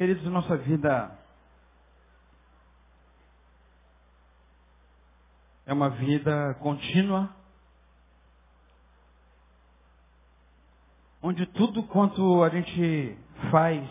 [0.00, 1.14] Queridos, nossa vida
[5.66, 7.28] é uma vida contínua,
[11.20, 13.14] onde tudo quanto a gente
[13.50, 13.86] faz,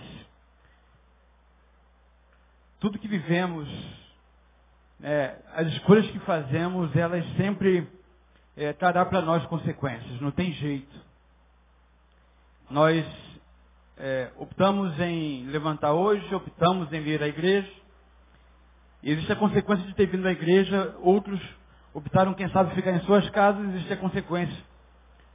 [2.80, 3.70] tudo que vivemos,
[5.04, 7.88] é, as escolhas que fazemos, elas sempre
[8.58, 11.06] é, trará para nós consequências, não tem jeito.
[12.68, 13.06] Nós
[14.00, 17.70] é, optamos em levantar hoje, optamos em vir à igreja.
[19.04, 21.40] E existe a consequência de ter vindo à igreja, outros
[21.94, 24.58] optaram, quem sabe, ficar em suas casas, existe a consequência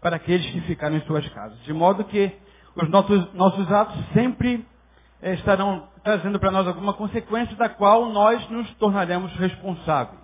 [0.00, 1.58] para aqueles que ficaram em suas casas.
[1.64, 2.32] De modo que
[2.74, 4.66] os nossos, nossos atos sempre
[5.20, 10.20] é, estarão trazendo para nós alguma consequência da qual nós nos tornaremos responsáveis.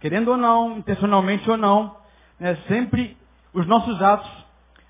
[0.00, 1.96] Querendo ou não, intencionalmente ou não,
[2.38, 3.16] né, sempre
[3.52, 4.30] os nossos atos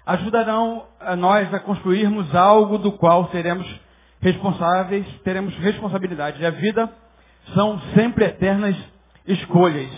[0.08, 3.66] ajudarão a nós a construirmos algo do qual seremos
[4.20, 6.40] responsáveis, teremos responsabilidade.
[6.40, 6.90] E a vida
[7.52, 8.74] são sempre eternas
[9.26, 9.90] escolhas.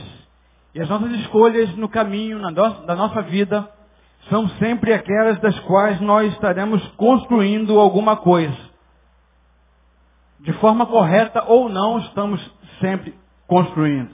[0.75, 3.71] E as nossas escolhas no caminho na da nossa vida
[4.29, 8.59] são sempre aquelas das quais nós estaremos construindo alguma coisa.
[10.41, 12.41] De forma correta ou não, estamos
[12.81, 13.15] sempre
[13.47, 14.11] construindo.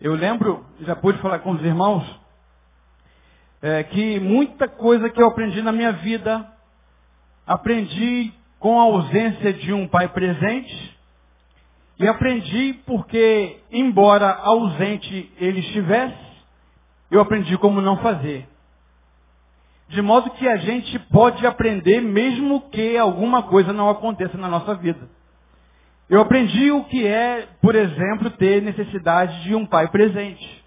[0.00, 2.04] Eu lembro, já pude falar com os irmãos,
[3.62, 6.46] é, que muita coisa que eu aprendi na minha vida,
[7.46, 10.96] aprendi com a ausência de um pai presente,
[11.98, 16.26] e aprendi porque, embora ausente ele estivesse,
[17.10, 18.46] eu aprendi como não fazer.
[19.88, 24.74] De modo que a gente pode aprender mesmo que alguma coisa não aconteça na nossa
[24.74, 25.08] vida.
[26.10, 30.64] Eu aprendi o que é, por exemplo, ter necessidade de um pai presente.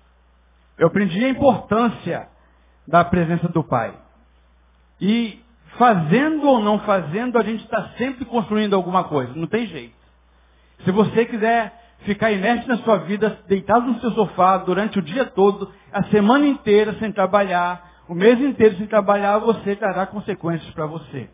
[0.77, 2.28] Eu aprendi a importância
[2.89, 3.93] da presença do Pai.
[4.99, 5.39] E
[5.77, 9.31] fazendo ou não fazendo, a gente está sempre construindo alguma coisa.
[9.35, 9.93] Não tem jeito.
[10.83, 15.25] Se você quiser ficar inerte na sua vida, deitado no seu sofá durante o dia
[15.25, 20.87] todo, a semana inteira sem trabalhar, o mês inteiro sem trabalhar, você terá consequências para
[20.87, 21.29] você.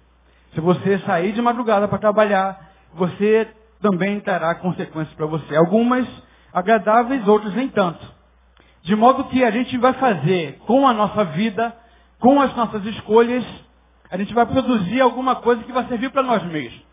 [0.53, 3.47] Se você sair de madrugada para trabalhar, você
[3.81, 5.55] também terá consequências para você.
[5.55, 6.05] Algumas
[6.53, 8.14] agradáveis, outras nem tanto.
[8.85, 11.75] De modo que a gente vai fazer com a nossa vida,
[12.19, 13.43] com as nossas escolhas,
[14.11, 16.85] a gente vai produzir alguma coisa que vai servir para nós mesmos.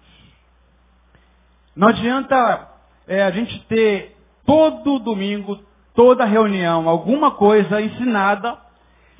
[1.76, 2.66] Não adianta
[3.06, 4.16] é, a gente ter
[4.46, 5.62] todo domingo,
[5.94, 8.56] toda reunião, alguma coisa ensinada,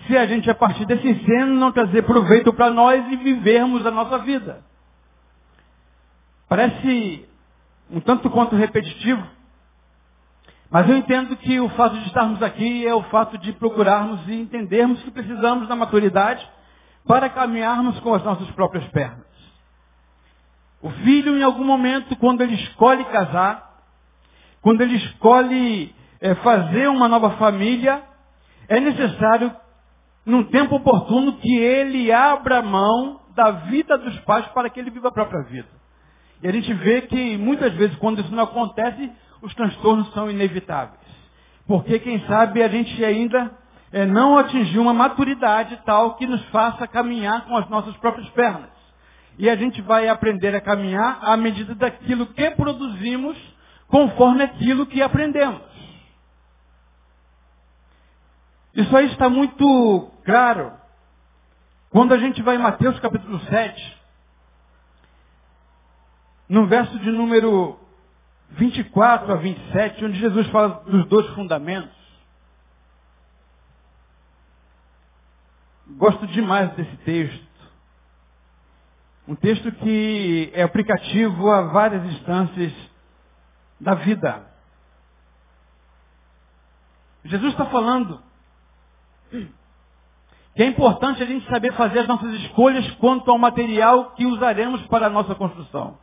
[0.07, 3.91] se a gente, a partir desse ensino, não trazer proveito para nós e vivermos a
[3.91, 4.65] nossa vida.
[6.49, 7.29] Parece
[7.91, 9.23] um tanto quanto repetitivo,
[10.73, 14.33] mas eu entendo que o fato de estarmos aqui é o fato de procurarmos e
[14.33, 16.49] entendermos que precisamos da maturidade
[17.07, 19.27] para caminharmos com as nossas próprias pernas.
[20.81, 23.83] O filho, em algum momento, quando ele escolhe casar,
[24.63, 28.03] quando ele escolhe é, fazer uma nova família,
[28.67, 29.55] é necessário,
[30.25, 35.09] num tempo oportuno, que ele abra mão da vida dos pais para que ele viva
[35.09, 35.69] a própria vida.
[36.43, 41.01] E a gente vê que muitas vezes, quando isso não acontece, os transtornos são inevitáveis.
[41.67, 43.51] Porque, quem sabe, a gente ainda
[43.93, 48.71] é, não atingiu uma maturidade tal que nos faça caminhar com as nossas próprias pernas.
[49.39, 53.37] E a gente vai aprender a caminhar à medida daquilo que produzimos,
[53.89, 55.63] conforme aquilo que aprendemos.
[58.75, 60.73] Isso aí está muito claro.
[61.91, 64.03] Quando a gente vai em Mateus capítulo 7,
[66.49, 67.79] no verso de número
[68.57, 72.03] 24 a 27, onde Jesus fala dos dois fundamentos.
[75.97, 77.53] Gosto demais desse texto.
[79.27, 82.73] Um texto que é aplicativo a várias instâncias
[83.81, 84.47] da vida.
[87.25, 88.21] Jesus está falando
[89.31, 94.85] que é importante a gente saber fazer as nossas escolhas quanto ao material que usaremos
[94.89, 96.02] para a nossa construção.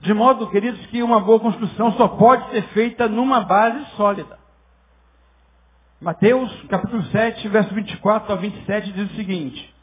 [0.00, 4.38] De modo, queridos, que uma boa construção só pode ser feita numa base sólida.
[6.00, 9.74] Mateus, capítulo 7, verso 24 a 27, diz o seguinte.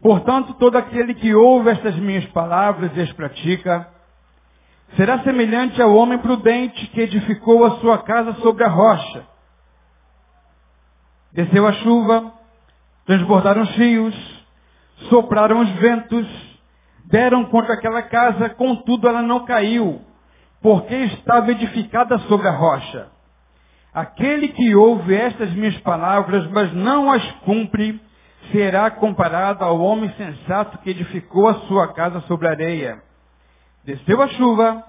[0.00, 3.88] Portanto, todo aquele que ouve estas minhas palavras e as pratica,
[4.96, 9.26] será semelhante ao homem prudente que edificou a sua casa sobre a rocha.
[11.32, 12.32] Desceu a chuva,
[13.04, 14.14] transbordaram os rios,
[15.10, 16.26] sopraram os ventos,
[17.04, 20.00] deram contra aquela casa, contudo ela não caiu,
[20.60, 23.08] porque estava edificada sobre a rocha.
[23.92, 28.00] Aquele que ouve estas minhas palavras, mas não as cumpre,
[28.50, 33.02] será comparado ao homem sensato que edificou a sua casa sobre a areia.
[33.84, 34.82] Desceu a chuva,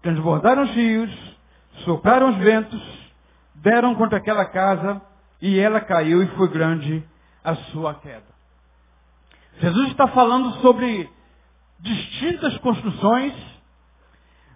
[0.00, 1.36] transbordaram os rios,
[1.84, 2.80] sopraram os ventos,
[3.56, 5.00] deram contra aquela casa
[5.40, 7.02] e ela caiu e foi grande
[7.42, 8.32] a sua queda.
[9.60, 11.10] Jesus está falando sobre
[11.82, 13.34] distintas construções,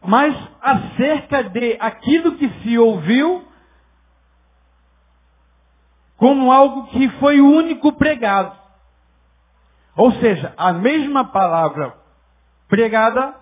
[0.02, 3.46] mas acerca de aquilo que se ouviu
[6.16, 8.56] como algo que foi único pregado.
[9.96, 11.94] Ou seja, a mesma palavra
[12.68, 13.34] pregada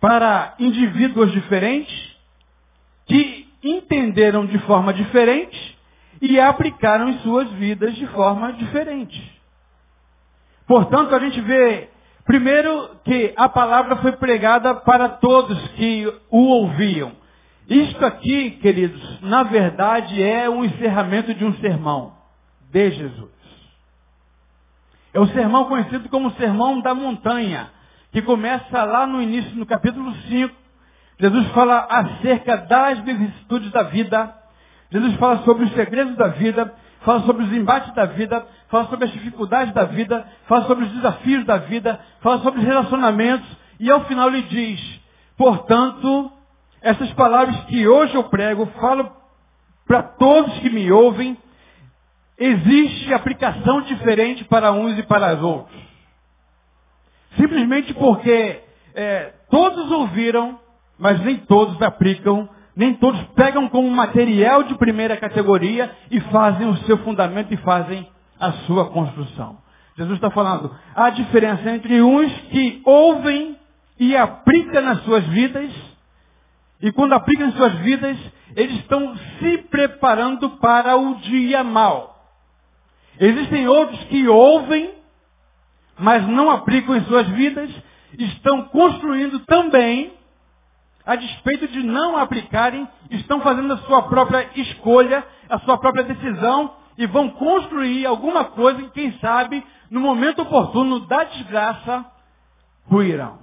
[0.00, 2.16] para indivíduos diferentes
[3.06, 5.78] que entenderam de forma diferente
[6.20, 9.40] e aplicaram em suas vidas de forma diferente.
[10.66, 11.88] Portanto, a gente vê,
[12.28, 17.12] primeiro, que a palavra foi pregada para todos que o ouviam.
[17.66, 22.12] Isto aqui, queridos, na verdade é um encerramento de um sermão
[22.70, 23.30] de Jesus.
[25.14, 27.70] É o sermão conhecido como o sermão da montanha,
[28.12, 30.54] que começa lá no início, no capítulo 5.
[31.18, 34.34] Jesus fala acerca das vicissitudes da vida.
[34.92, 39.04] Jesus fala sobre os segredos da vida, fala sobre os embates da vida, fala sobre
[39.06, 43.48] as dificuldades da vida, fala sobre os desafios da vida, fala sobre os relacionamentos,
[43.80, 45.00] e ao final ele diz,
[45.36, 46.32] portanto,
[46.82, 49.10] essas palavras que hoje eu prego, falo
[49.86, 51.36] para todos que me ouvem,
[52.36, 55.88] existe aplicação diferente para uns e para os outros.
[57.36, 58.62] Simplesmente porque
[58.94, 60.58] é, todos ouviram,
[60.98, 62.48] mas nem todos aplicam,
[62.78, 68.08] nem todos pegam como material de primeira categoria e fazem o seu fundamento e fazem
[68.40, 69.58] a sua construção.
[69.96, 73.58] Jesus está falando, há diferença entre uns que ouvem
[73.98, 75.70] e aplicam nas suas vidas
[76.80, 78.16] e quando aplicam em suas vidas,
[78.54, 82.16] eles estão se preparando para o dia mal.
[83.18, 84.94] Existem outros que ouvem,
[85.98, 87.68] mas não aplicam em suas vidas,
[88.16, 90.12] estão construindo também,
[91.08, 96.70] a despeito de não aplicarem, estão fazendo a sua própria escolha, a sua própria decisão,
[96.98, 102.04] e vão construir alguma coisa que, quem sabe, no momento oportuno da desgraça,
[102.86, 103.38] ruirão.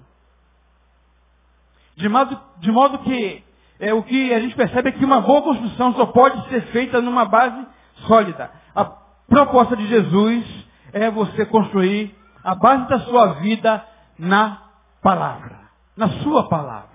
[1.97, 3.43] De modo, de modo que
[3.79, 7.01] é, o que a gente percebe é que uma boa construção só pode ser feita
[7.01, 7.65] numa base
[8.05, 8.51] sólida.
[8.75, 8.85] A
[9.27, 10.45] proposta de Jesus
[10.93, 13.83] é você construir a base da sua vida
[14.19, 14.61] na
[15.01, 15.61] palavra.
[15.97, 16.94] Na sua palavra.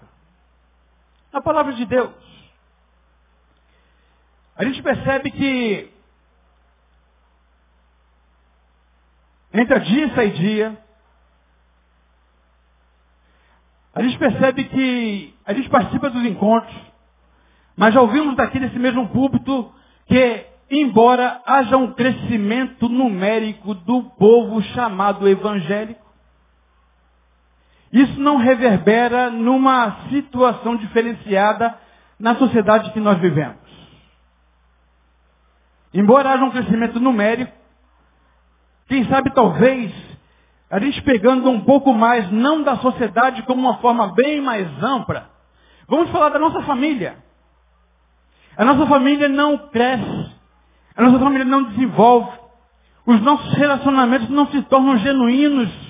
[1.33, 2.11] Na palavra de Deus.
[4.57, 5.91] A gente percebe que
[9.53, 10.79] entra dia e sai dia,
[13.95, 16.75] A gente percebe que a gente participa dos encontros,
[17.77, 19.73] mas já ouvimos daqui nesse mesmo púlpito
[20.07, 26.00] que, embora haja um crescimento numérico do povo chamado evangélico,
[27.93, 31.77] isso não reverbera numa situação diferenciada
[32.19, 33.59] na sociedade que nós vivemos.
[35.93, 37.53] Embora haja um crescimento numérico,
[38.87, 39.93] quem sabe talvez
[40.71, 45.29] a gente pegando um pouco mais, não da sociedade como uma forma bem mais ampla,
[45.89, 47.17] vamos falar da nossa família.
[48.57, 50.31] A nossa família não cresce,
[50.97, 52.31] a nossa família não desenvolve,
[53.05, 55.90] os nossos relacionamentos não se tornam genuínos,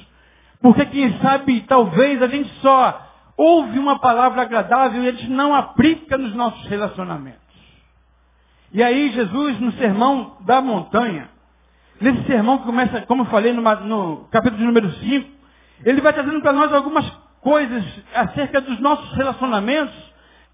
[0.60, 6.18] porque quem sabe, talvez a gente só ouve uma palavra agradável e gente não aplica
[6.18, 7.40] nos nossos relacionamentos.
[8.72, 11.28] E aí Jesus, no sermão da montanha,
[12.00, 15.30] Nesse sermão que começa, como eu falei no, no capítulo número 5,
[15.84, 17.06] ele vai trazendo para nós algumas
[17.42, 19.94] coisas acerca dos nossos relacionamentos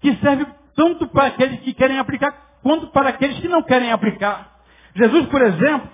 [0.01, 0.45] que servem
[0.75, 4.57] tanto para aqueles que querem aplicar quanto para aqueles que não querem aplicar.
[4.93, 5.89] Jesus, por exemplo,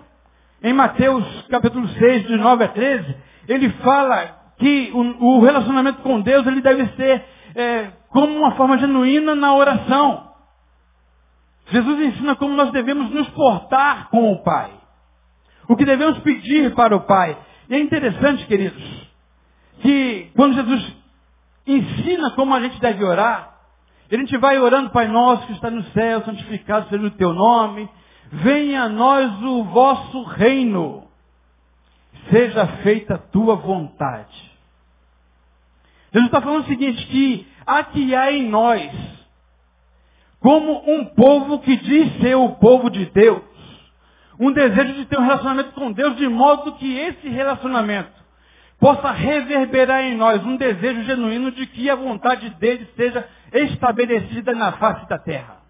[0.64, 3.16] em Mateus capítulo 6, de 9 a 13,
[3.48, 8.78] ele fala que o, o relacionamento com Deus ele deve ser é, como uma forma
[8.78, 10.32] genuína na oração.
[11.68, 14.72] Jesus ensina como nós devemos nos portar com o Pai.
[15.68, 17.38] O que devemos pedir para o Pai.
[17.70, 18.84] E é interessante, queridos,
[19.82, 20.96] que quando Jesus
[21.66, 23.54] ensina como a gente deve orar,
[24.12, 27.90] a gente vai orando, Pai nosso que está no céu, santificado seja o teu nome,
[28.32, 31.08] venha a nós o vosso reino,
[32.30, 34.52] seja feita a tua vontade.
[36.14, 38.92] Jesus está falando o seguinte, que aqui há em nós,
[40.40, 43.42] como um povo que diz ser o povo de Deus,
[44.40, 48.12] um desejo de ter um relacionamento com Deus de modo que esse relacionamento
[48.80, 54.74] possa reverberar em nós um desejo genuíno de que a vontade dele seja estabelecida na
[54.74, 55.64] face da terra.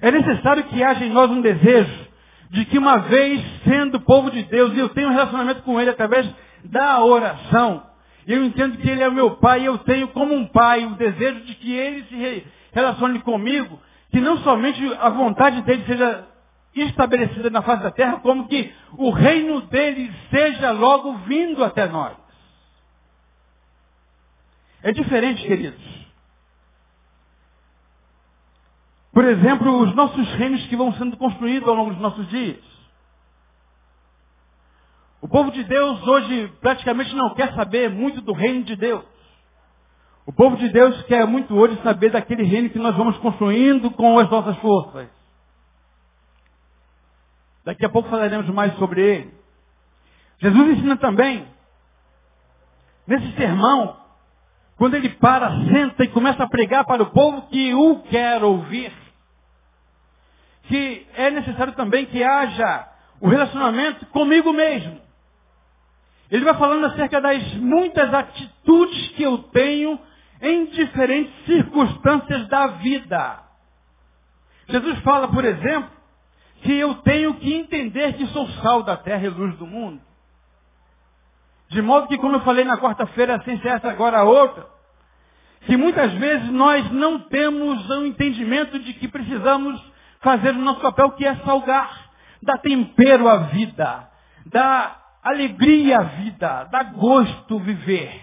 [0.00, 2.11] É necessário que haja em nós um desejo
[2.52, 5.88] de que uma vez sendo povo de Deus, e eu tenho um relacionamento com Ele
[5.88, 6.28] através
[6.64, 7.86] da oração,
[8.26, 11.40] eu entendo que Ele é meu Pai, e eu tenho como um Pai o desejo
[11.40, 13.80] de que Ele se relacione comigo,
[14.10, 16.28] que não somente a vontade dele seja
[16.74, 22.12] estabelecida na face da terra, como que o reino dele seja logo vindo até nós.
[24.82, 26.01] É diferente, queridos.
[29.12, 32.58] Por exemplo, os nossos reinos que vão sendo construídos ao longo dos nossos dias.
[35.20, 39.04] O povo de Deus hoje praticamente não quer saber muito do reino de Deus.
[40.24, 44.18] O povo de Deus quer muito hoje saber daquele reino que nós vamos construindo com
[44.18, 45.08] as nossas forças.
[47.64, 49.34] Daqui a pouco falaremos mais sobre ele.
[50.38, 51.46] Jesus ensina também,
[53.06, 53.96] nesse sermão,
[54.76, 58.92] quando ele para, senta e começa a pregar para o povo que o quer ouvir,
[60.64, 62.88] que é necessário também que haja
[63.20, 65.00] o relacionamento comigo mesmo.
[66.30, 69.98] Ele vai falando acerca das muitas atitudes que eu tenho
[70.40, 73.40] em diferentes circunstâncias da vida.
[74.68, 75.90] Jesus fala, por exemplo,
[76.62, 80.00] que eu tenho que entender que sou sal da terra e luz do mundo.
[81.68, 84.66] De modo que, como eu falei na quarta-feira, sem ser essa agora a outra,
[85.66, 89.91] que muitas vezes nós não temos o entendimento de que precisamos
[90.22, 92.10] fazer o nosso papel, que é salgar,
[92.42, 94.08] dar tempero à vida,
[94.46, 98.22] dar alegria à vida, dar gosto viver.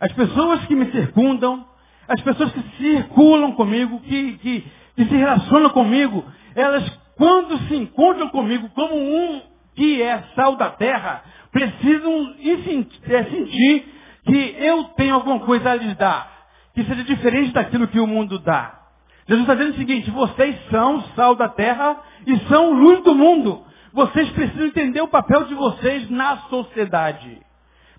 [0.00, 1.66] As pessoas que me circundam,
[2.08, 6.24] as pessoas que circulam comigo, que, que, que se relacionam comigo,
[6.54, 9.42] elas, quando se encontram comigo como um
[9.74, 11.22] que é sal da terra,
[11.52, 16.30] precisam é, sentir que eu tenho alguma coisa a lhes dar,
[16.74, 18.79] que seja diferente daquilo que o mundo dá.
[19.28, 21.96] Jesus está dizendo o seguinte, vocês são sal da terra
[22.26, 23.62] e são luz do mundo.
[23.92, 27.40] Vocês precisam entender o papel de vocês na sociedade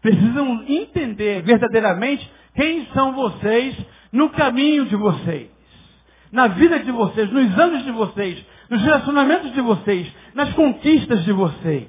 [0.01, 3.77] precisam entender verdadeiramente quem são vocês
[4.11, 5.49] no caminho de vocês,
[6.31, 11.31] na vida de vocês, nos anos de vocês, nos relacionamentos de vocês, nas conquistas de
[11.31, 11.87] vocês.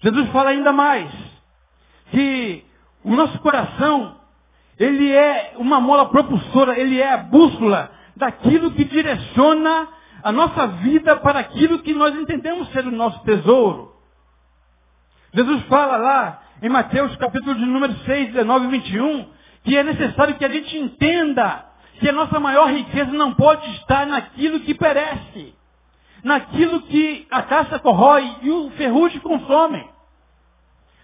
[0.00, 1.10] Jesus fala ainda mais
[2.12, 2.62] que
[3.02, 4.16] o nosso coração,
[4.78, 9.88] ele é uma mola propulsora, ele é a bússola daquilo que direciona
[10.22, 13.94] a nossa vida para aquilo que nós entendemos ser o nosso tesouro.
[15.32, 19.26] Jesus fala lá em Mateus capítulo de número 6, 19 e 21,
[19.62, 21.64] que é necessário que a gente entenda
[22.00, 25.54] que a nossa maior riqueza não pode estar naquilo que perece,
[26.24, 29.88] naquilo que a caça corrói e o ferrugem consome.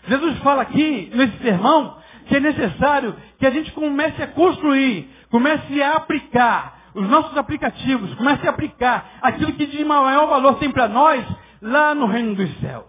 [0.09, 5.81] Jesus fala aqui, nesse sermão, que é necessário que a gente comece a construir, comece
[5.83, 10.89] a aplicar os nossos aplicativos, comece a aplicar aquilo que de maior valor tem para
[10.89, 11.25] nós
[11.61, 12.85] lá no reino dos céus.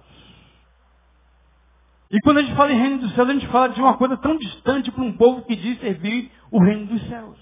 [2.11, 4.15] E quando a gente fala em reino dos céus, a gente fala de uma coisa
[4.17, 7.35] tão distante para um povo que diz servir o reino dos céus.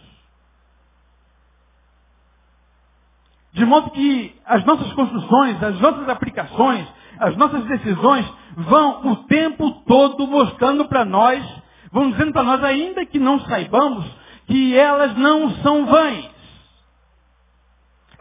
[3.54, 6.88] De modo que as nossas construções, as nossas aplicações,
[7.20, 8.26] as nossas decisões
[8.58, 11.46] vão o tempo todo mostrando para nós,
[11.92, 14.06] vão dizendo para nós, ainda que não saibamos,
[14.48, 16.33] que elas não são vãs.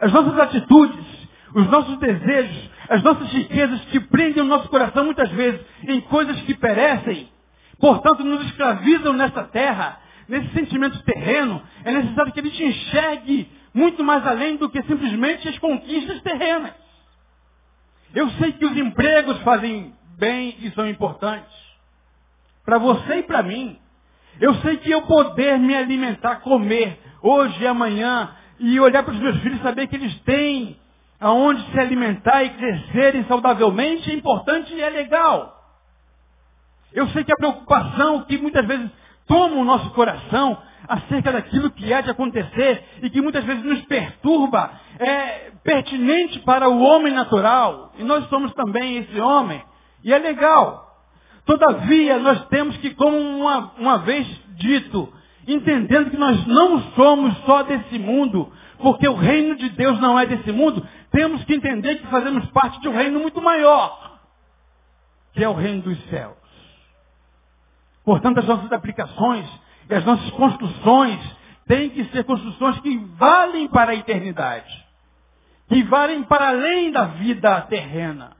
[0.03, 5.29] As nossas atitudes, os nossos desejos, as nossas riquezas que prendem o nosso coração muitas
[5.29, 7.29] vezes em coisas que perecem,
[7.79, 14.03] portanto nos escravizam nessa terra, nesse sentimento terreno, é necessário que a gente enxergue muito
[14.03, 16.73] mais além do que simplesmente as conquistas terrenas.
[18.13, 21.55] Eu sei que os empregos fazem bem e são importantes.
[22.65, 23.79] Para você e para mim.
[24.41, 29.19] Eu sei que eu poder me alimentar, comer, hoje e amanhã, e olhar para os
[29.19, 30.77] meus filhos e saber que eles têm
[31.19, 35.61] aonde se alimentar e crescerem saudavelmente é importante e é legal.
[36.93, 38.89] Eu sei que a preocupação que muitas vezes
[39.27, 43.81] toma o nosso coração acerca daquilo que há de acontecer e que muitas vezes nos
[43.81, 47.91] perturba é pertinente para o homem natural.
[47.97, 49.61] E nós somos também esse homem.
[50.05, 50.89] E é legal.
[51.45, 55.11] Todavia, nós temos que, como uma, uma vez dito,
[55.47, 60.25] entendendo que nós não somos só desse mundo, porque o reino de Deus não é
[60.25, 64.19] desse mundo, temos que entender que fazemos parte de um reino muito maior,
[65.33, 66.35] que é o reino dos céus.
[68.03, 69.47] Portanto, as nossas aplicações
[69.89, 71.19] e as nossas construções
[71.67, 74.85] têm que ser construções que valem para a eternidade,
[75.69, 78.31] que valem para além da vida terrena.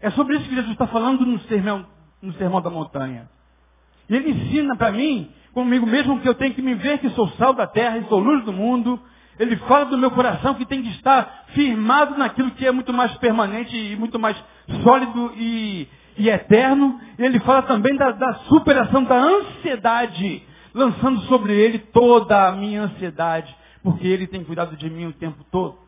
[0.00, 1.86] É sobre isso que Jesus está falando no sermão,
[2.22, 3.28] no sermão da montanha.
[4.08, 7.28] E ele ensina para mim, comigo mesmo, que eu tenho que me ver que sou
[7.30, 9.00] sal da terra e sou luz do mundo,
[9.38, 13.12] Ele fala do meu coração que tem que estar firmado naquilo que é muito mais
[13.16, 14.36] permanente e muito mais
[14.82, 15.88] sólido e,
[16.18, 17.00] e eterno.
[17.18, 20.42] Ele fala também da, da superação da ansiedade,
[20.74, 25.42] lançando sobre ele toda a minha ansiedade, porque ele tem cuidado de mim o tempo
[25.50, 25.78] todo.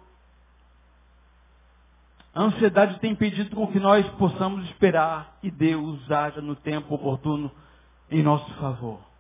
[2.35, 7.53] A ansiedade tem impedido com que nós possamos esperar e Deus haja no tempo oportuno
[8.11, 9.12] em nosso favor.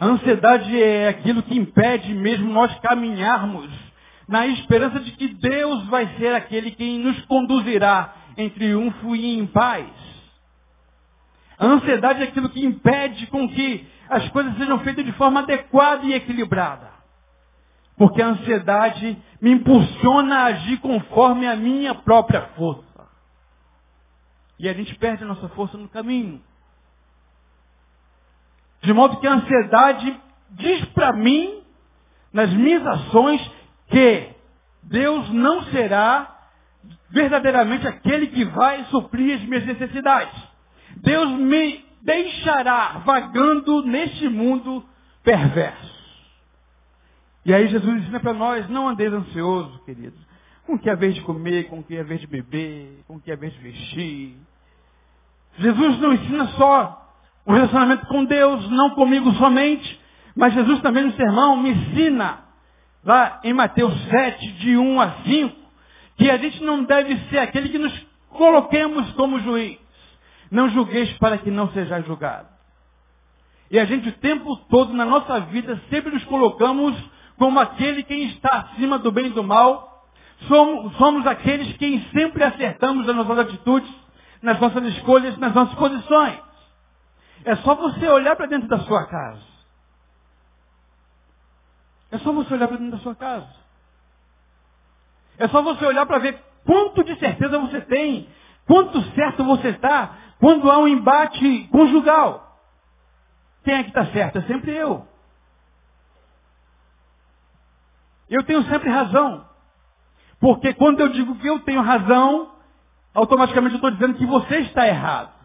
[0.00, 3.70] A ansiedade é aquilo que impede mesmo nós caminharmos
[4.26, 9.46] na esperança de que Deus vai ser aquele quem nos conduzirá em triunfo e em
[9.46, 9.86] paz.
[11.58, 16.06] A ansiedade é aquilo que impede com que as coisas sejam feitas de forma adequada
[16.06, 16.88] e equilibrada.
[17.98, 23.06] Porque a ansiedade me impulsiona a agir conforme a minha própria força.
[24.58, 26.40] E a gente perde a nossa força no caminho.
[28.82, 30.20] De modo que a ansiedade
[30.50, 31.62] diz para mim,
[32.32, 33.50] nas minhas ações,
[33.88, 34.30] que
[34.82, 36.38] Deus não será
[37.10, 40.34] verdadeiramente aquele que vai suprir as minhas necessidades.
[40.96, 44.84] Deus me deixará vagando neste mundo
[45.22, 46.00] perverso.
[47.44, 50.18] E aí Jesus ensina para nós, não andeis ansioso, queridos,
[50.66, 53.36] com que é vez de comer, com que é vez de beber, com que é
[53.36, 54.36] vez de vestir.
[55.58, 57.09] Jesus não ensina só
[57.44, 60.00] o relacionamento com Deus, não comigo somente,
[60.36, 62.38] mas Jesus também no sermão me ensina,
[63.04, 65.56] lá em Mateus 7, de 1 a 5,
[66.16, 67.92] que a gente não deve ser aquele que nos
[68.28, 69.78] coloquemos como juiz.
[70.50, 72.48] Não julgueis para que não seja julgado.
[73.70, 76.94] E a gente o tempo todo na nossa vida sempre nos colocamos
[77.38, 80.06] como aquele quem está acima do bem e do mal.
[80.48, 83.90] Somos, somos aqueles quem sempre acertamos nas nossas atitudes,
[84.42, 86.49] nas nossas escolhas, nas nossas posições.
[87.44, 89.42] É só você olhar para dentro da sua casa.
[92.10, 93.48] É só você olhar para dentro da sua casa.
[95.38, 98.28] É só você olhar para ver quanto de certeza você tem,
[98.66, 102.58] quanto certo você está quando há um embate conjugal.
[103.62, 104.38] Quem é que está certo?
[104.38, 105.06] É sempre eu.
[108.28, 109.46] Eu tenho sempre razão.
[110.38, 112.54] Porque quando eu digo que eu tenho razão,
[113.12, 115.39] automaticamente eu estou dizendo que você está errado.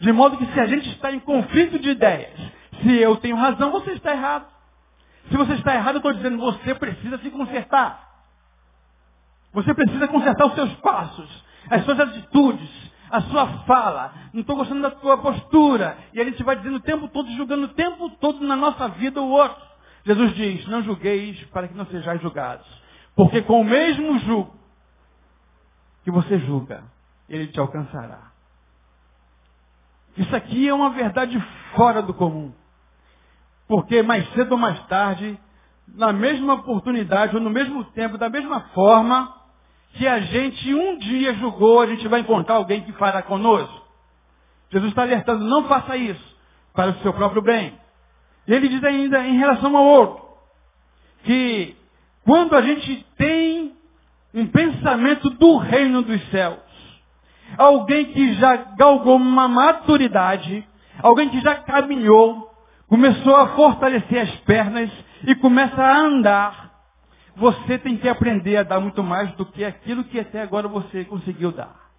[0.00, 2.38] De modo que se a gente está em conflito de ideias,
[2.82, 4.46] se eu tenho razão, você está errado.
[5.28, 8.08] Se você está errado, eu estou dizendo você precisa se consertar.
[9.52, 12.70] Você precisa consertar os seus passos, as suas atitudes,
[13.10, 14.14] a sua fala.
[14.32, 15.98] Não estou gostando da tua postura.
[16.14, 19.20] E a gente vai dizendo o tempo todo, julgando o tempo todo na nossa vida
[19.20, 19.70] o outro.
[20.06, 22.66] Jesus diz, não julgueis para que não sejais julgados.
[23.14, 24.58] Porque com o mesmo julgo
[26.04, 26.84] que você julga,
[27.28, 28.29] ele te alcançará.
[30.16, 31.40] Isso aqui é uma verdade
[31.74, 32.52] fora do comum.
[33.68, 35.38] Porque mais cedo ou mais tarde,
[35.88, 39.34] na mesma oportunidade ou no mesmo tempo, da mesma forma
[39.94, 43.80] que a gente um dia julgou, a gente vai encontrar alguém que fará conosco.
[44.70, 46.36] Jesus está alertando, não faça isso
[46.72, 47.78] para o seu próprio bem.
[48.46, 50.24] E ele diz ainda em relação ao outro,
[51.24, 51.76] que
[52.24, 53.74] quando a gente tem
[54.32, 56.69] um pensamento do reino dos céus,
[57.60, 60.66] alguém que já galgou uma maturidade,
[61.02, 62.50] alguém que já caminhou,
[62.88, 64.90] começou a fortalecer as pernas
[65.24, 66.70] e começa a andar,
[67.36, 71.04] você tem que aprender a dar muito mais do que aquilo que até agora você
[71.04, 71.90] conseguiu dar.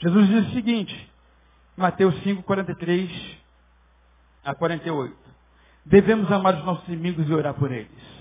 [0.00, 1.12] Jesus diz o seguinte,
[1.76, 3.38] Mateus 5, 43
[4.44, 5.16] a 48.
[5.84, 8.19] Devemos amar os nossos inimigos e orar por eles.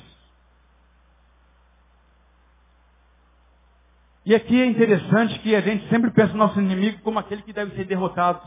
[4.25, 7.53] E aqui é interessante que a gente sempre pensa o nosso inimigo como aquele que
[7.53, 8.41] deve ser derrotado.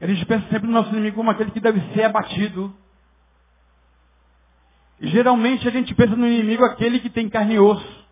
[0.00, 2.74] A gente pensa sempre no nosso inimigo como aquele que deve ser abatido.
[5.00, 8.06] E geralmente a gente pensa no inimigo aquele que tem carne e osso,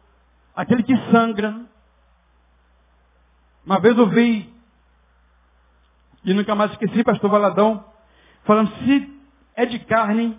[0.55, 1.64] aquele que sangra.
[3.64, 4.53] Uma vez eu vi,
[6.24, 7.85] e nunca mais esqueci, pastor Valadão,
[8.44, 9.20] falando, se
[9.55, 10.38] é de carne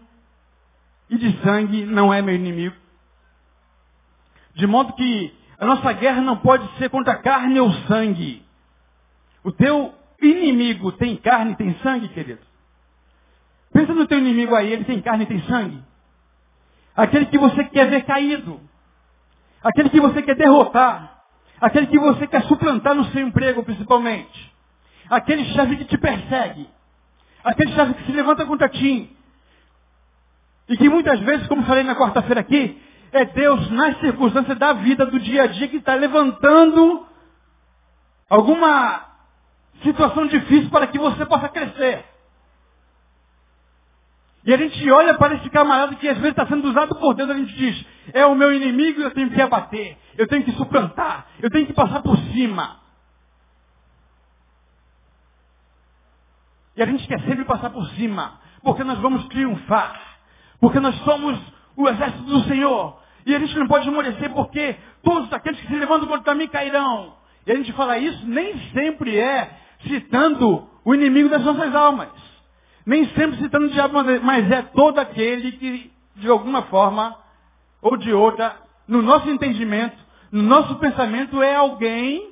[1.09, 2.75] e de sangue, não é meu inimigo.
[4.55, 8.43] De modo que a nossa guerra não pode ser contra carne ou sangue.
[9.43, 12.41] O teu inimigo tem carne e tem sangue, querido?
[13.71, 15.81] Pensa no teu inimigo aí, ele tem carne e tem sangue?
[16.95, 18.59] Aquele que você quer ver caído.
[19.61, 21.23] Aquele que você quer derrotar.
[21.59, 24.53] Aquele que você quer suplantar no seu emprego, principalmente.
[25.09, 26.69] Aquele chefe que te persegue.
[27.43, 29.15] Aquele chefe que se levanta contra ti.
[30.69, 32.81] E que muitas vezes, como falei na quarta-feira aqui,
[33.15, 37.07] é Deus, nas circunstâncias da vida, do dia a dia, que está levantando
[38.29, 39.05] alguma
[39.81, 42.03] situação difícil para que você possa crescer.
[44.43, 47.29] E a gente olha para esse camarada que às vezes está sendo usado por Deus,
[47.29, 51.25] a gente diz, é o meu inimigo eu tenho que abater, eu tenho que suplantar,
[51.39, 52.81] eu tenho que passar por cima.
[56.75, 60.01] E a gente quer sempre passar por cima, porque nós vamos triunfar,
[60.59, 61.39] porque nós somos
[61.77, 63.04] o exército do Senhor.
[63.25, 67.15] E a gente não pode esmorecer porque todos aqueles que se levantam contra mim cairão.
[67.45, 69.49] E a gente fala isso nem sempre é
[69.87, 72.09] citando o inimigo das nossas almas.
[72.85, 77.17] Nem sempre citando o diabo, mas é todo aquele que, de alguma forma
[77.81, 78.55] ou de outra,
[78.87, 79.97] no nosso entendimento,
[80.31, 82.31] no nosso pensamento, é alguém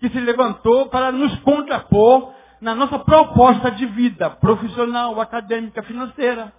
[0.00, 6.52] que se levantou para nos contrapor na nossa proposta de vida profissional, acadêmica, financeira.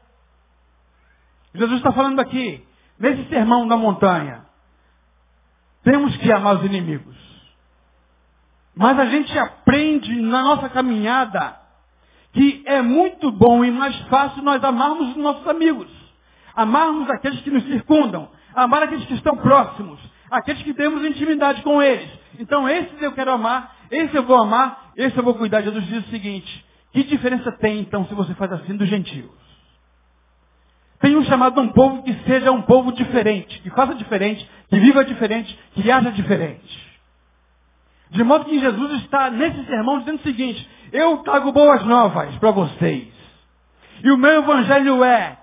[1.54, 2.64] Jesus está falando aqui,
[3.00, 4.46] nesse sermão da montanha,
[5.84, 7.16] temos que amar os inimigos.
[8.76, 11.58] Mas a gente aprende na nossa caminhada
[12.34, 15.88] que é muito bom e mais fácil nós amarmos os nossos amigos.
[16.56, 18.30] Amarmos aqueles que nos circundam.
[18.54, 20.00] Amar aqueles que estão próximos.
[20.30, 22.10] Aqueles que temos intimidade com eles.
[22.40, 25.62] Então esses eu quero amar, esse eu vou amar, esse eu vou cuidar.
[25.62, 29.47] Jesus diz o seguinte, que diferença tem então se você faz assim dos gentios?
[31.04, 35.58] Um chamado um povo que seja um povo diferente, que faça diferente, que viva diferente,
[35.74, 36.88] que haja diferente.
[38.12, 42.52] De modo que Jesus está nesse sermão dizendo o seguinte, eu trago boas novas para
[42.52, 43.08] vocês.
[44.04, 45.38] E o meu evangelho é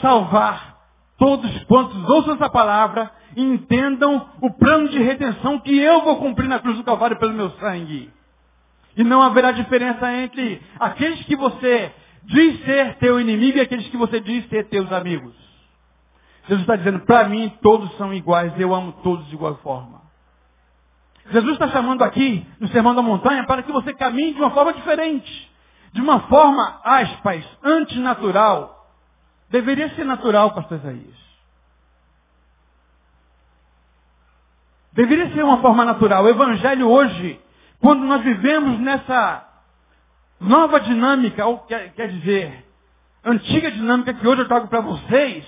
[0.00, 0.76] salvar
[1.18, 6.48] todos quantos ouçam essa palavra e entendam o plano de redenção que eu vou cumprir
[6.48, 8.10] na cruz do Calvário pelo meu sangue.
[8.96, 11.92] E não haverá diferença entre aqueles que você
[12.26, 15.34] diz ser teu inimigo e aqueles que você diz ser teus amigos.
[16.48, 20.02] Jesus está dizendo, para mim todos são iguais, eu amo todos de igual forma.
[21.30, 24.72] Jesus está chamando aqui, no Sermão da Montanha, para que você caminhe de uma forma
[24.72, 25.50] diferente.
[25.92, 28.86] De uma forma, aspas, antinatural.
[29.50, 31.26] Deveria ser natural, pastor Isaías.
[34.92, 36.24] Deveria ser uma forma natural.
[36.24, 37.40] O Evangelho hoje,
[37.80, 39.45] quando nós vivemos nessa
[40.40, 42.64] nova dinâmica, ou quer, quer dizer,
[43.24, 45.44] antiga dinâmica que hoje eu trago para vocês,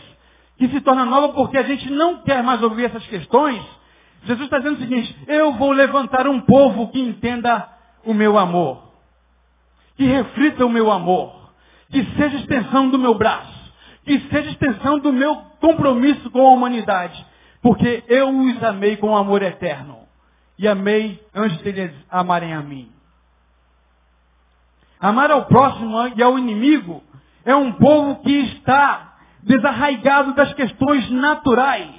[0.57, 3.64] que se torna nova porque a gente não quer mais ouvir essas questões,
[4.24, 7.68] Jesus está dizendo o seguinte, eu vou levantar um povo que entenda
[8.05, 8.83] o meu amor,
[9.96, 11.53] que reflita o meu amor,
[11.90, 13.72] que seja extensão do meu braço,
[14.05, 17.24] que seja extensão do meu compromisso com a humanidade,
[17.62, 19.98] porque eu os amei com amor eterno
[20.59, 22.90] e amei antes de eles amarem a mim.
[25.00, 27.02] Amar ao próximo e ao inimigo
[27.44, 31.98] é um povo que está desarraigado das questões naturais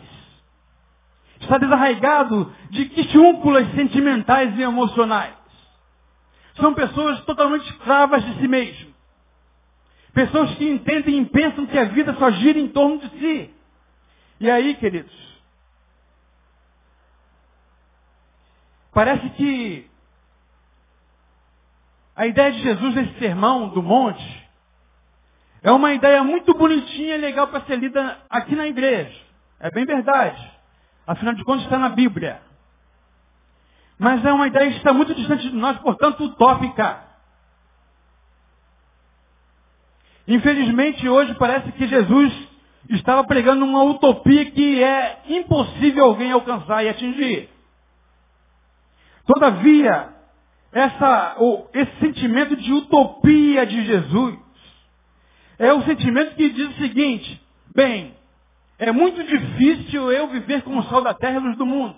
[1.39, 5.33] está desarraigado de quixúnculas sentimentais e emocionais.
[6.55, 8.93] São pessoas totalmente escravas de si mesmo.
[10.13, 13.53] Pessoas que entendem e pensam que a vida só gira em torno de si.
[14.39, 15.13] E aí, queridos,
[18.93, 19.88] parece que
[22.19, 24.49] a ideia de Jesus nesse sermão do monte
[25.63, 29.17] é uma ideia muito bonitinha e legal para ser lida aqui na igreja.
[29.57, 30.51] É bem verdade.
[31.07, 32.41] Afinal de contas, está na Bíblia.
[33.97, 37.05] Mas é uma ideia que está muito distante de nós, portanto, utópica.
[40.27, 42.33] Infelizmente, hoje parece que Jesus
[42.89, 47.49] estava pregando uma utopia que é impossível alguém alcançar e atingir.
[49.25, 50.18] Todavia,
[50.71, 51.35] essa,
[51.73, 54.37] esse sentimento de utopia de Jesus
[55.57, 57.41] é o sentimento que diz o seguinte,
[57.75, 58.15] bem,
[58.77, 61.95] é muito difícil eu viver como sal da terra e luz do mundo.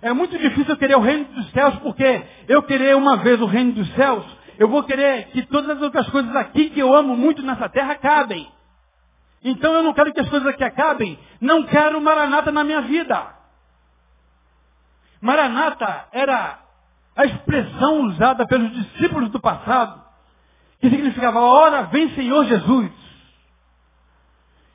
[0.00, 3.46] É muito difícil eu querer o reino dos céus, porque eu querer uma vez o
[3.46, 4.24] reino dos céus,
[4.58, 7.92] eu vou querer que todas as outras coisas aqui que eu amo muito nessa terra
[7.92, 8.48] acabem.
[9.42, 13.34] Então eu não quero que as coisas aqui acabem, não quero Maranata na minha vida.
[15.20, 16.63] Maranata era
[17.16, 20.02] a expressão usada pelos discípulos do passado,
[20.80, 22.90] que significava, ora vem Senhor Jesus.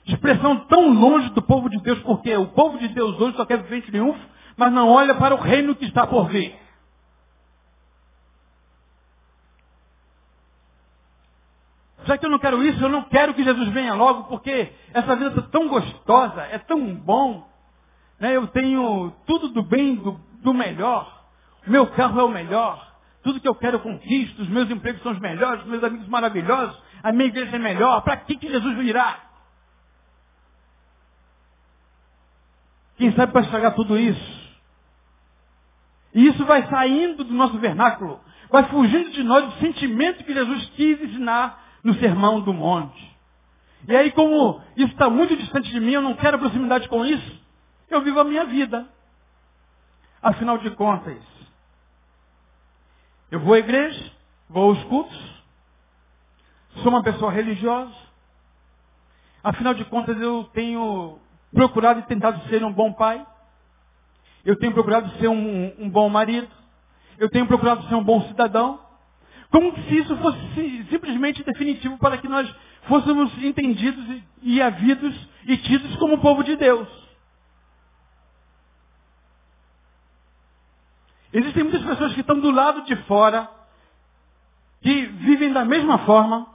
[0.05, 3.61] Expressão tão longe do povo de Deus, porque o povo de Deus hoje só quer
[3.61, 4.19] viver em triunfo,
[4.57, 6.57] mas não olha para o reino que está por vir.
[12.05, 15.15] Já que eu não quero isso, eu não quero que Jesus venha logo, porque essa
[15.15, 17.47] vida está tão gostosa, é tão bom.
[18.19, 18.35] Né?
[18.35, 21.18] Eu tenho tudo do bem, do, do melhor.
[21.67, 22.87] Meu carro é o melhor.
[23.23, 24.41] Tudo que eu quero eu conquisto.
[24.41, 26.77] Os meus empregos são os melhores, os meus amigos maravilhosos.
[27.03, 28.01] A minha igreja é melhor.
[28.01, 29.29] Para que, que Jesus virá?
[32.97, 34.39] Quem sabe para estragar tudo isso?
[36.13, 38.19] E isso vai saindo do nosso vernáculo,
[38.49, 43.17] vai fugindo de nós o sentimento que Jesus quis ensinar no Sermão do Monte.
[43.87, 47.39] E aí, como isso está muito distante de mim, eu não quero proximidade com isso,
[47.89, 48.85] eu vivo a minha vida.
[50.21, 51.17] Afinal de contas,
[53.31, 54.11] eu vou à igreja,
[54.49, 55.43] vou aos cultos,
[56.77, 57.93] sou uma pessoa religiosa.
[59.43, 61.19] Afinal de contas, eu tenho
[61.53, 63.25] procurado e tentado ser um bom pai.
[64.43, 66.49] Eu tenho procurado ser um, um bom marido.
[67.17, 68.79] Eu tenho procurado ser um bom cidadão.
[69.51, 70.39] Como se isso fosse
[70.89, 72.49] simplesmente definitivo para que nós
[72.83, 75.15] fôssemos entendidos e, havidos
[75.45, 76.87] e tidos como povo de Deus.
[81.31, 83.49] Existem muitas pessoas que estão do lado de fora,
[84.81, 86.47] que vivem da mesma forma,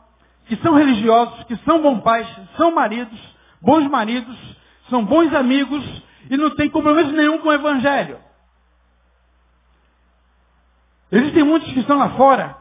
[0.47, 3.19] que são religiosos, que são bons pais, são maridos,
[3.61, 4.37] bons maridos,
[4.91, 8.19] são bons amigos e não têm compromisso nenhum com o Evangelho.
[11.13, 12.57] Existem muitos que estão lá fora,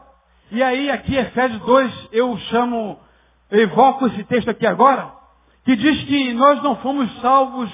[0.50, 3.00] e aí aqui Efésios 2, eu chamo,
[3.50, 5.12] eu evoco esse texto aqui agora,
[5.64, 7.70] que diz que nós não fomos salvos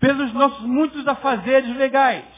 [0.00, 2.35] pelos nossos muitos afazeres legais.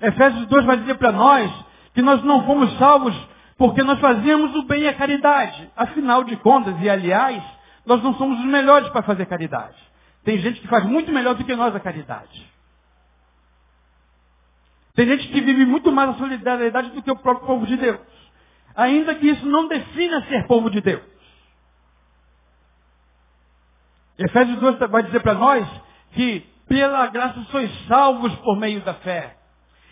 [0.00, 1.50] Efésios 2 vai dizer para nós
[1.94, 3.14] que nós não fomos salvos
[3.56, 5.70] porque nós fazíamos o bem e a caridade.
[5.74, 7.42] Afinal de contas, e aliás,
[7.86, 9.76] nós não somos os melhores para fazer caridade.
[10.24, 12.46] Tem gente que faz muito melhor do que nós a caridade.
[14.94, 18.00] Tem gente que vive muito mais a solidariedade do que o próprio povo de Deus.
[18.74, 21.02] Ainda que isso não defina ser povo de Deus.
[24.18, 25.66] Efésios 2 vai dizer para nós
[26.12, 29.35] que pela graça sois salvos por meio da fé.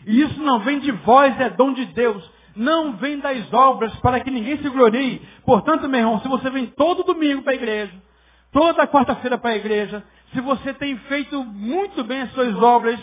[0.06, 2.28] E isso não vem de vós, é dom de Deus.
[2.56, 5.20] Não vem das obras para que ninguém se glorie.
[5.44, 7.92] Portanto, meu irmão, se você vem todo domingo para a igreja,
[8.52, 12.98] toda quarta-feira para a igreja, se você tem feito muito bem as suas obras,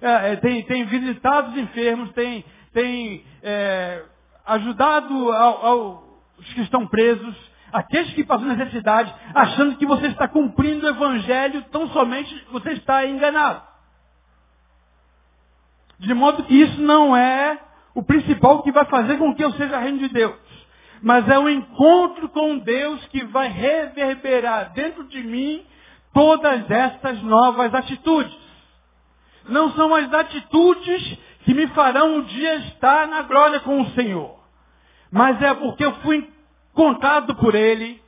[0.00, 4.02] é, é tem, tem, visitado os enfermos, tem, tem é,
[4.44, 7.34] ajudado ao, ao, os que estão presos,
[7.72, 13.06] aqueles que passam necessidade, achando que você está cumprindo o evangelho, tão somente você está
[13.06, 13.62] enganado.
[15.98, 17.58] De modo que isso não é
[17.94, 20.36] o principal que vai fazer com que eu seja reino de Deus.
[21.02, 25.64] Mas é o encontro com Deus que vai reverberar dentro de mim
[26.12, 28.36] todas estas novas atitudes.
[29.48, 34.36] Não são as atitudes que me farão um dia estar na glória com o Senhor.
[35.10, 36.28] Mas é porque eu fui
[36.74, 38.02] contado por Ele,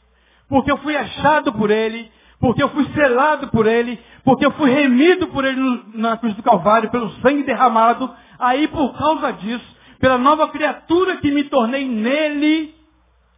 [0.48, 4.70] porque eu fui achado por Ele, porque eu fui selado por Ele, porque eu fui
[4.70, 5.60] remido por Ele
[5.94, 8.14] na cruz do Calvário, pelo sangue derramado.
[8.38, 12.74] Aí, por causa disso, pela nova criatura que me tornei nele,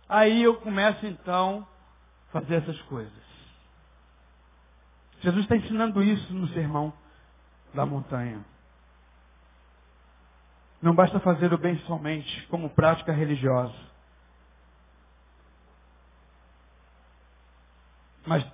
[0.09, 1.67] aí eu começo então
[2.29, 3.13] a fazer essas coisas.
[5.21, 6.93] Jesus está ensinando isso no sermão
[7.75, 8.45] da montanha.
[10.83, 13.75] Não basta fazer o bem somente como prática religiosa.
[18.27, 18.45] Mas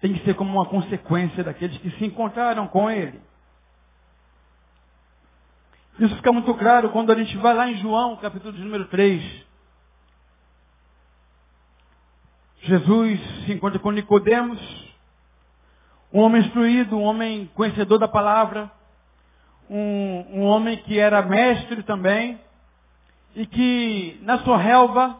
[0.00, 3.20] tem que ser como uma consequência daqueles que se encontraram com Ele.
[5.98, 9.22] Isso fica muito claro quando a gente vai lá em João, capítulo número 3.
[12.62, 14.58] Jesus se encontra com Nicodemos,
[16.12, 18.70] um homem instruído, um homem conhecedor da palavra,
[19.68, 22.40] um, um homem que era mestre também,
[23.36, 25.16] e que na sua relva,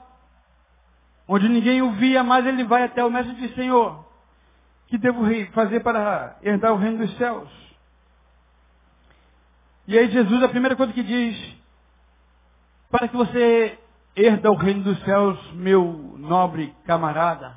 [1.29, 4.10] onde ninguém o via, mas ele vai até o mestre e diz, Senhor,
[4.91, 5.23] que devo
[5.53, 7.49] fazer para herdar o reino dos céus?
[9.87, 11.57] E aí Jesus, a primeira coisa que diz,
[12.91, 13.79] para que você
[14.17, 17.57] herda o reino dos céus, meu nobre camarada,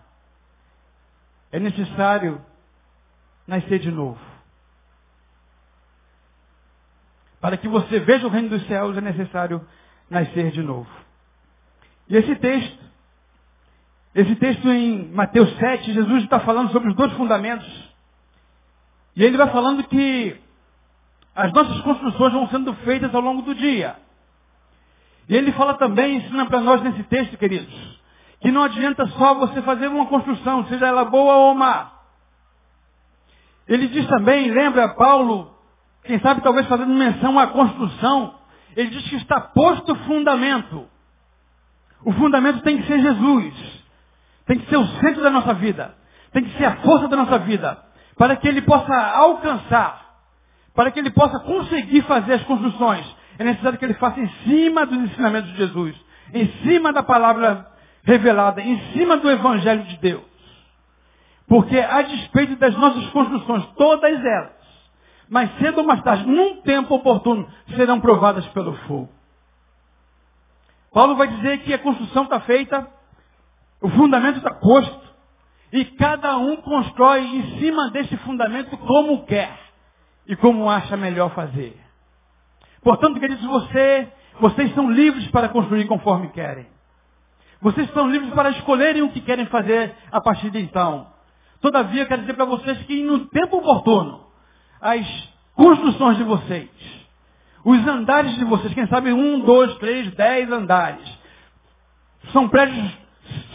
[1.52, 2.40] é necessário
[3.48, 4.22] nascer de novo.
[7.42, 9.68] Para que você veja o reino dos céus, é necessário
[10.08, 10.90] nascer de novo.
[12.08, 12.83] E esse texto
[14.16, 17.68] esse texto em Mateus 7, Jesus está falando sobre os dois fundamentos.
[19.16, 20.40] E ele vai falando que
[21.36, 23.96] as nossas construções vão sendo feitas ao longo do dia.
[25.28, 27.74] E ele fala também, ensina para nós nesse texto, queridos,
[28.40, 31.92] que não adianta só você fazer uma construção, seja ela boa ou má.
[33.68, 35.58] Ele diz também, lembra Paulo,
[36.04, 38.36] quem sabe talvez fazendo menção à construção,
[38.76, 40.88] ele diz que está posto o fundamento.
[42.06, 43.83] O fundamento tem que ser Jesus.
[44.46, 45.96] Tem que ser o centro da nossa vida.
[46.32, 47.78] Tem que ser a força da nossa vida.
[48.18, 50.04] Para que ele possa alcançar,
[50.74, 53.06] para que ele possa conseguir fazer as construções,
[53.40, 55.96] é necessário que ele faça em cima dos ensinamentos de Jesus,
[56.34, 57.68] em cima da palavra
[58.04, 60.24] revelada, em cima do Evangelho de Deus.
[61.48, 64.52] Porque a despeito das nossas construções, todas elas,
[65.30, 69.10] mais cedo ou mais tarde, num tempo oportuno, serão provadas pelo fogo.
[70.94, 72.88] Paulo vai dizer que a construção está feita
[73.84, 75.04] o fundamento está posto.
[75.72, 79.60] E cada um constrói em cima desse fundamento como quer
[80.26, 81.76] e como acha melhor fazer.
[82.82, 84.08] Portanto, queridos, você,
[84.40, 86.68] vocês são livres para construir conforme querem.
[87.60, 91.08] Vocês estão livres para escolherem o que querem fazer a partir de então.
[91.60, 94.28] Todavia, quero dizer para vocês que no tempo oportuno,
[94.80, 95.06] as
[95.56, 96.70] construções de vocês,
[97.66, 101.20] os andares de vocês, quem sabe um, dois, três, dez andares,
[102.32, 103.03] são prédios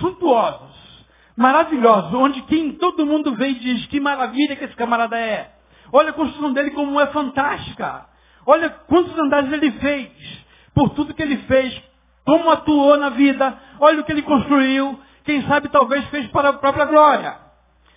[0.00, 1.06] suntuosos,
[1.37, 5.50] maravilhosos, onde quem todo mundo vê e diz que maravilha que esse camarada é.
[5.92, 8.06] Olha a construção dele como é fantástica.
[8.46, 10.11] Olha quantos andares ele fez,
[10.74, 11.82] por tudo que ele fez,
[12.24, 16.52] como atuou na vida, olha o que ele construiu, quem sabe talvez fez para a
[16.54, 17.37] própria glória.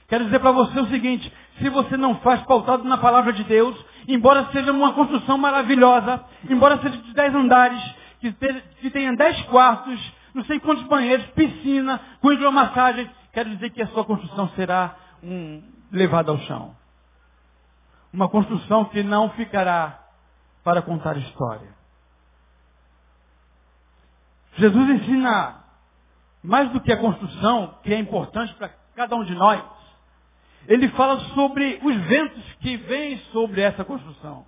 [0.08, 3.76] Quero dizer para você o seguinte, se você não faz pautado na palavra de Deus,
[4.08, 7.82] embora seja uma construção maravilhosa, embora seja de dez andares,
[8.20, 10.00] que, tenha dez quartos,
[10.34, 15.62] não sei quantos banheiros, piscina, com hidromassagem, quero dizer que a sua construção será um,
[15.92, 16.76] levada ao chão.
[18.14, 20.00] Uma construção que não ficará
[20.64, 21.70] para contar história.
[24.56, 25.64] Jesus ensina
[26.44, 29.64] mais do que a construção, que é importante para cada um de nós.
[30.68, 34.46] Ele fala sobre os ventos que vêm sobre essa construção.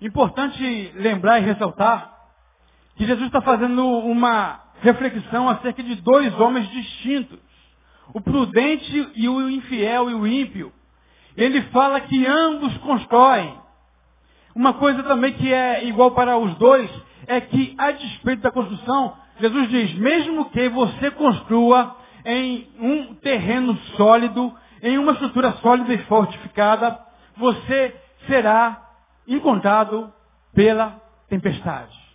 [0.00, 2.15] Importante lembrar e ressaltar
[2.96, 7.38] que Jesus está fazendo uma reflexão acerca de dois homens distintos.
[8.14, 10.72] O prudente e o infiel e o ímpio.
[11.36, 13.54] Ele fala que ambos constroem.
[14.54, 16.90] Uma coisa também que é igual para os dois
[17.26, 23.76] é que, a despeito da construção, Jesus diz, mesmo que você construa em um terreno
[23.96, 26.98] sólido, em uma estrutura sólida e fortificada,
[27.36, 27.94] você
[28.26, 28.82] será
[29.28, 30.10] encontrado
[30.54, 32.05] pela tempestade.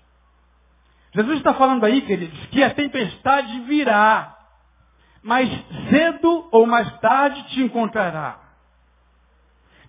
[1.13, 4.37] Jesus está falando aí, queridos, que a tempestade virá,
[5.21, 5.49] mas
[5.89, 8.39] cedo ou mais tarde te encontrará.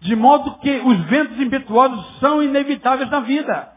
[0.01, 3.73] De modo que os ventos impetuosos são inevitáveis na vida.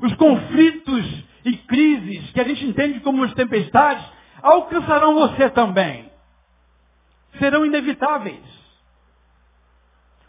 [0.00, 4.04] Os conflitos e crises que a gente entende como as tempestades
[4.42, 6.10] alcançarão você também.
[7.38, 8.42] Serão inevitáveis.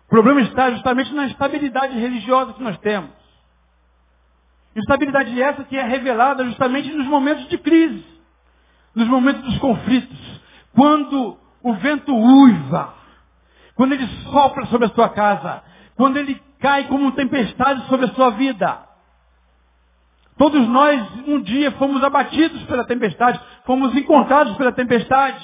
[0.05, 3.22] O problema está justamente na estabilidade religiosa que nós temos.
[4.75, 8.03] Estabilidade essa que é revelada justamente nos momentos de crise,
[8.95, 10.41] nos momentos dos conflitos,
[10.73, 12.93] quando o vento uiva,
[13.75, 15.63] quando ele sopra sobre a sua casa,
[15.95, 18.79] quando ele cai como tempestade sobre a sua vida.
[20.37, 25.43] Todos nós um dia fomos abatidos pela tempestade, fomos encontrados pela tempestade.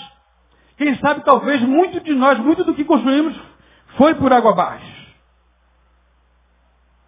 [0.77, 3.39] Quem sabe talvez muito de nós, muito do que construímos
[3.97, 4.99] foi por água abaixo.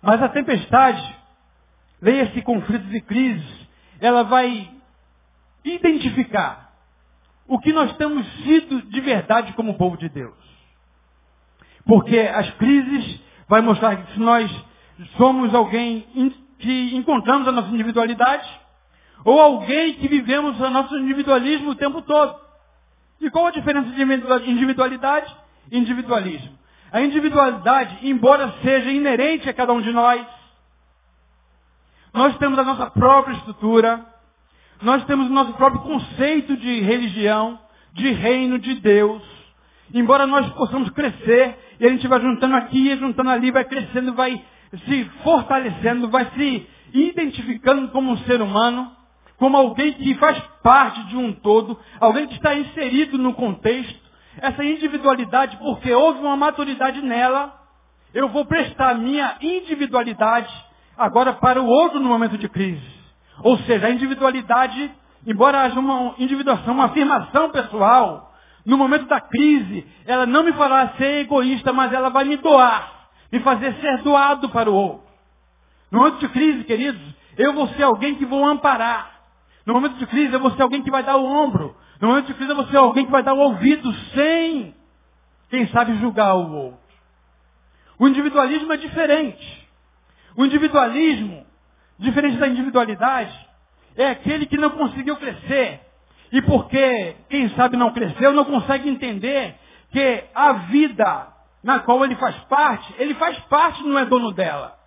[0.02, 1.16] Mas a tempestade,
[2.02, 3.68] leia-se conflitos e crises,
[4.00, 4.70] ela vai
[5.64, 6.74] identificar
[7.48, 10.34] o que nós temos sido de verdade como povo de Deus.
[11.86, 14.50] Porque as crises vai mostrar que se nós
[15.18, 18.50] somos alguém que encontramos a nossa individualidade,
[19.24, 22.40] ou alguém que vivemos o nosso individualismo o tempo todo.
[23.20, 24.02] E qual a diferença de
[24.52, 25.36] individualidade
[25.72, 26.58] e individualismo?
[26.92, 30.26] A individualidade, embora seja inerente a cada um de nós,
[32.14, 34.06] nós temos a nossa própria estrutura,
[34.82, 37.60] nós temos o nosso próprio conceito de religião,
[37.94, 39.22] de reino de Deus.
[39.94, 44.44] Embora nós possamos crescer, e a gente vai juntando aqui, juntando ali, vai crescendo, vai
[44.86, 48.92] se fortalecendo, vai se identificando como um ser humano,
[49.38, 54.00] como alguém que faz parte de um todo, alguém que está inserido no contexto,
[54.38, 57.54] essa individualidade, porque houve uma maturidade nela,
[58.14, 60.52] eu vou prestar minha individualidade
[60.98, 63.02] agora para o outro no momento de crise.
[63.44, 64.92] Ou seja, a individualidade,
[65.26, 68.34] embora haja uma individuação, uma afirmação pessoal,
[68.66, 73.02] no momento da crise, ela não me fará ser egoísta, mas ela vai me doar
[73.32, 75.08] me fazer ser doado para o outro.
[75.90, 77.02] No momento de crise, queridos,
[77.38, 79.10] eu vou ser alguém que vou amparar.
[79.66, 81.76] No momento de crise, eu vou ser alguém que vai dar o ombro.
[82.00, 84.76] No momento de crise, eu vou ser alguém que vai dar o ouvido sem,
[85.50, 86.80] quem sabe, julgar o outro.
[87.98, 89.61] O individualismo é diferente.
[90.36, 91.46] O individualismo,
[92.00, 93.48] diferente da individualidade,
[93.96, 95.82] é aquele que não conseguiu crescer.
[96.32, 99.56] E porque, quem sabe, não cresceu, não consegue entender
[99.92, 101.28] que a vida
[101.64, 104.78] na qual ele faz parte, ele faz parte, não é dono dela.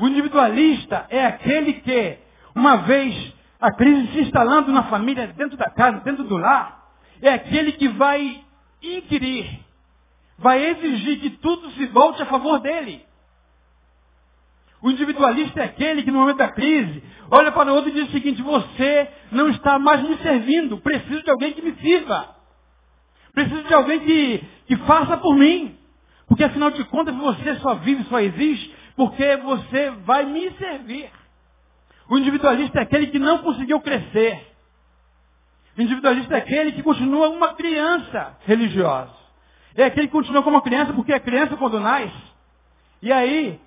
[0.00, 2.18] O individualista é aquele que,
[2.54, 6.84] uma vez a crise se instalando na família, dentro da casa, dentro do lar,
[7.20, 8.44] é aquele que vai
[8.82, 9.60] inquirir,
[10.38, 13.04] vai exigir que tudo se volte a favor dele.
[14.82, 18.08] O individualista é aquele que no momento da crise olha para o outro e diz
[18.08, 22.36] o seguinte, você não está mais me servindo, preciso de alguém que me sirva.
[23.32, 25.76] Preciso de alguém que, que faça por mim.
[26.28, 31.10] Porque afinal de contas você só vive, só existe, porque você vai me servir.
[32.08, 34.54] O individualista é aquele que não conseguiu crescer.
[35.76, 39.25] O individualista é aquele que continua uma criança religiosa.
[39.76, 42.12] É que continua como criança porque é criança quando nasce.
[43.02, 43.60] E aí,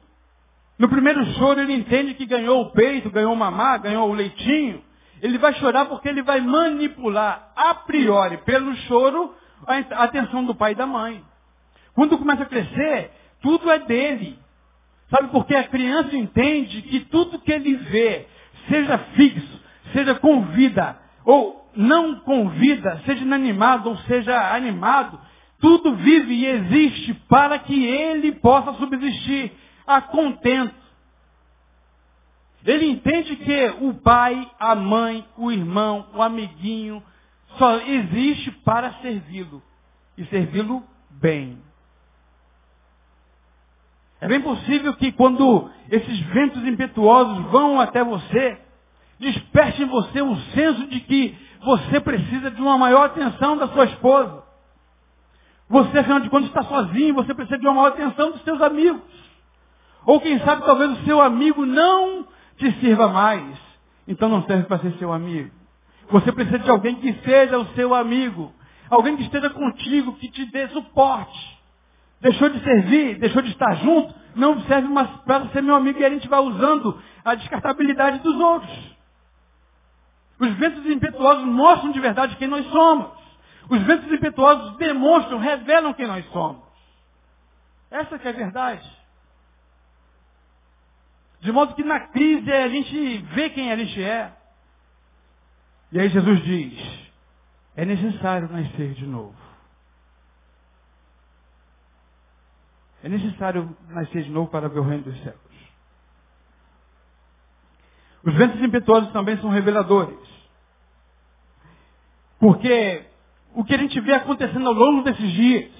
[0.78, 4.82] no primeiro choro ele entende que ganhou o peito, ganhou o mamá, ganhou o leitinho.
[5.22, 9.36] Ele vai chorar porque ele vai manipular a priori, pelo choro,
[9.68, 11.24] a atenção do pai e da mãe.
[11.93, 14.39] Quando começa a crescer, tudo é dele.
[15.10, 15.55] Sabe por quê?
[15.55, 18.28] A criança entende que tudo que ele vê,
[18.70, 25.20] seja fixo, seja com vida, ou não com vida, seja inanimado ou seja animado,
[25.60, 29.51] tudo vive e existe para que ele possa subsistir
[29.86, 30.76] a contento.
[32.66, 37.01] Ele entende que o pai, a mãe, o irmão, o amiguinho,
[37.57, 39.62] só existe para servi-lo.
[40.18, 41.57] E servi-lo bem.
[44.22, 48.60] É bem possível que quando esses ventos impetuosos vão até você,
[49.18, 53.86] desperte em você o senso de que você precisa de uma maior atenção da sua
[53.86, 54.48] esposa.
[55.70, 59.01] Você, afinal de contas, está sozinho, você precisa de uma maior atenção dos seus amigos.
[60.05, 63.55] Ou quem sabe talvez o seu amigo não te sirva mais.
[64.07, 65.51] Então não serve para ser seu amigo.
[66.09, 68.51] Você precisa de alguém que seja o seu amigo.
[68.89, 71.59] Alguém que esteja contigo, que te dê suporte.
[72.20, 76.05] Deixou de servir, deixou de estar junto, não serve mais para ser meu amigo e
[76.05, 78.97] a gente vai usando a descartabilidade dos outros.
[80.39, 83.07] Os ventos impetuosos mostram de verdade quem nós somos.
[83.70, 86.63] Os ventos impetuosos demonstram, revelam quem nós somos.
[87.91, 88.99] Essa que é a verdade.
[91.41, 94.34] De modo que na crise a gente vê quem a gente é.
[95.91, 97.09] E aí Jesus diz,
[97.76, 99.36] é necessário nascer de novo.
[103.03, 105.39] É necessário nascer de novo para ver o reino dos céus.
[108.24, 110.20] Os ventos impetuosos também são reveladores.
[112.38, 113.09] Porque
[113.53, 115.71] o que a gente vê acontecendo ao longo desses dias,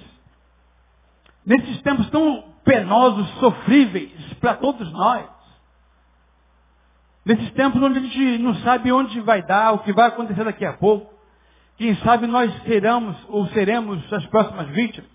[1.44, 5.26] nesses tempos tão penosos, sofríveis para todos nós,
[7.24, 10.64] nesses tempos onde a gente não sabe onde vai dar, o que vai acontecer daqui
[10.64, 11.12] a pouco,
[11.76, 15.10] quem sabe nós seremos ou seremos as próximas vítimas.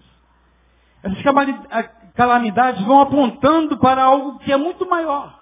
[1.03, 1.21] Essas
[2.15, 5.39] calamidades vão apontando para algo que é muito maior.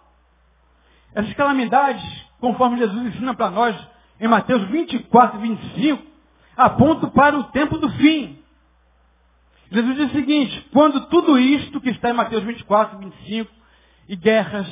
[1.15, 2.03] Essas calamidades,
[2.41, 3.75] conforme Jesus ensina para nós
[4.19, 6.12] em Mateus 24 e 25,
[6.55, 8.39] apontam para o tempo do fim.
[9.71, 13.51] Jesus diz o seguinte, quando tudo isto que está em Mateus 24 e 25,
[14.09, 14.67] e guerras,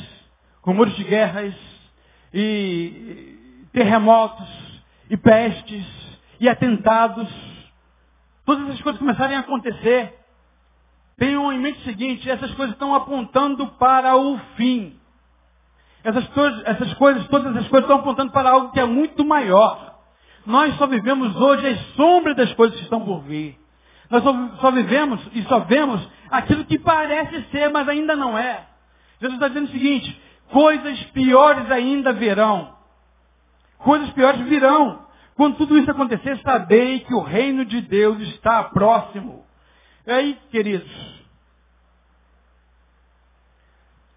[0.61, 1.55] rumores de guerras,
[2.33, 4.47] e terremotos,
[5.09, 5.85] e pestes,
[6.39, 7.27] e atentados,
[8.45, 10.13] todas essas coisas começarem a acontecer,
[11.17, 14.99] tenham em mente o seguinte, essas coisas estão apontando para o fim.
[16.03, 16.27] Essas,
[16.65, 19.90] essas coisas, todas essas coisas estão apontando para algo que é muito maior.
[20.45, 23.59] Nós só vivemos hoje as sombras das coisas que estão por vir.
[24.09, 24.23] Nós
[24.59, 28.67] só, vivemos e só vemos aquilo que parece ser, mas ainda não é.
[29.19, 32.75] Jesus está dizendo o seguinte, coisas piores ainda virão.
[33.77, 35.05] Coisas piores virão.
[35.35, 39.45] Quando tudo isso acontecer, sabei que o reino de Deus está próximo.
[40.05, 40.91] E aí, queridos,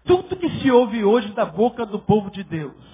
[0.03, 2.84] tudo que se ouve hoje da boca do povo de Deus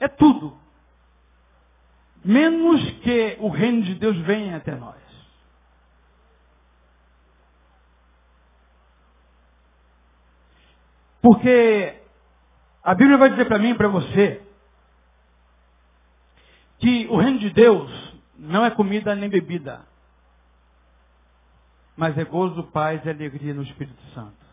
[0.00, 0.56] é tudo.
[2.24, 4.96] Menos que o reino de Deus venha até nós.
[11.20, 12.00] Porque
[12.82, 14.42] a Bíblia vai dizer para mim e para você
[16.78, 17.90] que o reino de Deus
[18.38, 19.84] não é comida nem bebida,
[21.96, 24.45] mas é gozo, paz e alegria no Espírito Santo.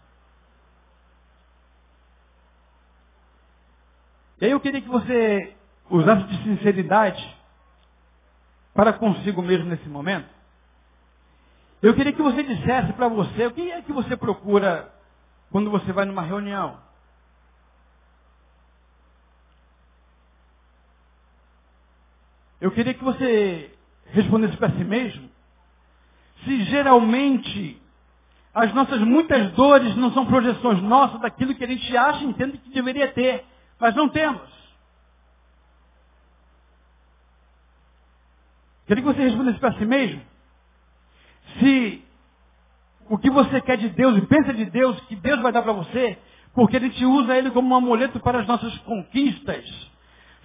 [4.42, 5.56] E aí eu queria que você
[5.90, 7.38] usasse de sinceridade
[8.74, 10.30] para consigo mesmo nesse momento.
[11.82, 14.94] Eu queria que você dissesse para você o que é que você procura
[15.52, 16.78] quando você vai numa reunião.
[22.60, 23.76] Eu queria que você
[24.06, 25.30] respondesse para si mesmo
[26.46, 27.82] se geralmente
[28.54, 32.58] as nossas muitas dores não são projeções nossas daquilo que a gente acha e entende
[32.58, 33.44] que deveria ter,
[33.84, 34.50] mas não temos.
[38.88, 40.22] Queria que você respondesse para si mesmo
[41.60, 42.02] se
[43.10, 45.74] o que você quer de Deus e pensa de Deus, que Deus vai dar para
[45.74, 46.18] você,
[46.54, 49.66] porque a gente usa ele como um amuleto para as nossas conquistas,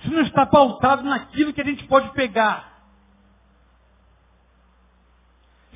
[0.02, 2.82] se não está pautado naquilo que a gente pode pegar,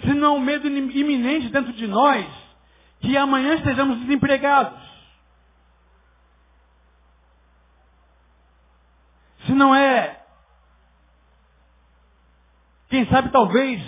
[0.01, 2.27] se não um medo iminente dentro de nós,
[2.99, 4.82] que amanhã estejamos desempregados.
[9.53, 10.19] Se não é,
[12.89, 13.83] quem sabe talvez,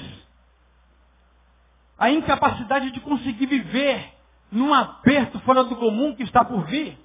[1.99, 4.13] a incapacidade de conseguir viver
[4.53, 6.99] num aperto fora do comum que está por vir.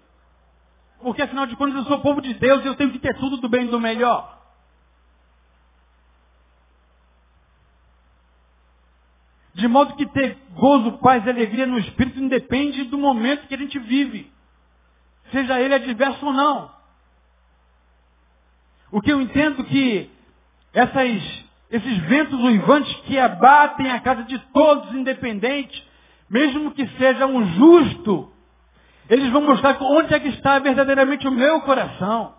[0.99, 3.37] Porque afinal de contas eu sou povo de Deus e eu tenho que ter tudo
[3.37, 4.37] do bem e do melhor.
[9.53, 13.57] De modo que ter gozo, paz e alegria no Espírito independe do momento que a
[13.57, 14.29] gente vive.
[15.31, 16.78] Seja ele adverso ou não.
[18.91, 20.09] O que eu entendo que
[20.73, 25.87] essas, esses ventos uivantes que abatem a casa de todos, independente,
[26.29, 28.31] mesmo que seja um justo,
[29.09, 32.35] eles vão mostrar onde é que está verdadeiramente o meu coração.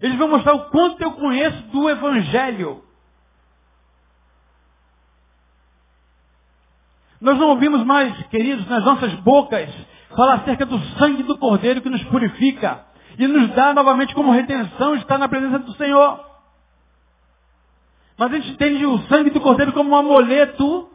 [0.00, 2.82] Eles vão mostrar o quanto eu conheço do Evangelho.
[7.20, 9.70] Nós não ouvimos mais, queridos, nas nossas bocas,
[10.14, 12.84] falar acerca do sangue do Cordeiro que nos purifica
[13.18, 16.24] e nos dá novamente como redenção estar na presença do Senhor.
[18.18, 20.88] Mas a gente entende o sangue do Cordeiro como um amuleto,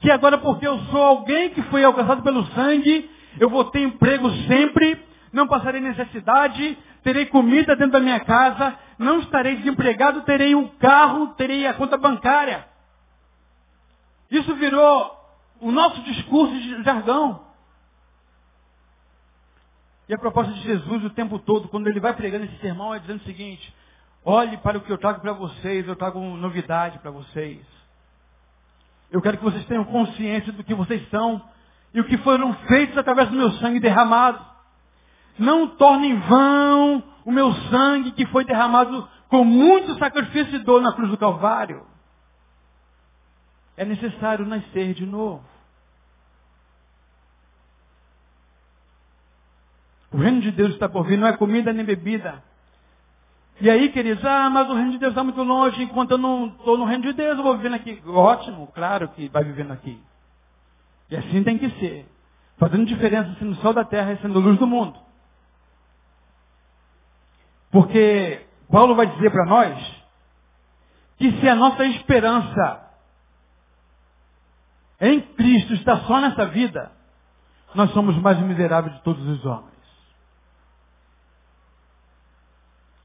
[0.00, 4.30] que agora porque eu sou alguém que foi alcançado pelo sangue, eu vou ter emprego
[4.46, 5.00] sempre,
[5.32, 11.28] não passarei necessidade, terei comida dentro da minha casa, não estarei desempregado, terei um carro,
[11.28, 12.66] terei a conta bancária.
[14.30, 15.18] Isso virou
[15.60, 17.49] o nosso discurso de jargão.
[20.10, 22.98] E a proposta de Jesus o tempo todo, quando ele vai pregando esse sermão, é
[22.98, 23.72] dizendo o seguinte:
[24.24, 27.64] olhe para o que eu trago para vocês, eu trago novidade para vocês.
[29.08, 31.40] Eu quero que vocês tenham consciência do que vocês são
[31.94, 34.44] e o que foram feitos através do meu sangue derramado.
[35.38, 40.92] Não tornem vão o meu sangue que foi derramado com muito sacrifício e dor na
[40.92, 41.86] cruz do Calvário.
[43.76, 45.49] É necessário nascer de novo.
[50.12, 52.42] O reino de Deus está por vir, não é comida nem bebida.
[53.60, 56.46] E aí, queridos, ah, mas o reino de Deus está muito longe, enquanto eu não
[56.46, 58.02] estou no reino de Deus, eu vou vivendo aqui.
[58.06, 60.00] Ótimo, claro que vai vivendo aqui.
[61.10, 62.06] E assim tem que ser.
[62.58, 64.98] Fazendo diferença sendo sol da terra e sendo luz do mundo.
[67.70, 70.02] Porque Paulo vai dizer para nós
[71.18, 72.90] que se a nossa esperança
[75.00, 76.90] em Cristo está só nessa vida,
[77.74, 79.69] nós somos mais miseráveis de todos os homens.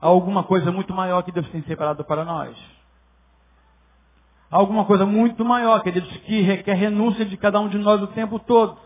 [0.01, 2.55] Há alguma coisa muito maior que Deus tem separado para nós.
[4.51, 8.07] Há alguma coisa muito maior, queridos, que requer renúncia de cada um de nós o
[8.07, 8.77] tempo todo.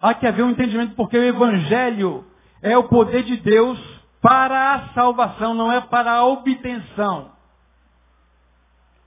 [0.00, 2.24] Há que haver um entendimento porque o Evangelho
[2.62, 3.78] é o poder de Deus
[4.20, 7.30] para a salvação, não é para a obtenção.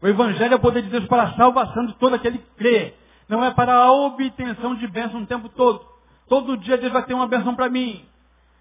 [0.01, 2.93] O Evangelho é o poder de Deus para a salvação de todo aquele que crê.
[3.27, 5.85] Não é para a obtenção de bênção o tempo todo.
[6.27, 8.05] Todo dia Deus vai ter uma bênção para mim.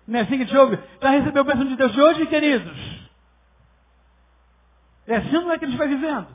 [0.08, 0.78] Não é assim que te ouve?
[1.02, 3.08] Já recebeu bênção de Deus de hoje, queridos?
[5.06, 6.26] É assim não é que a gente vai vivendo?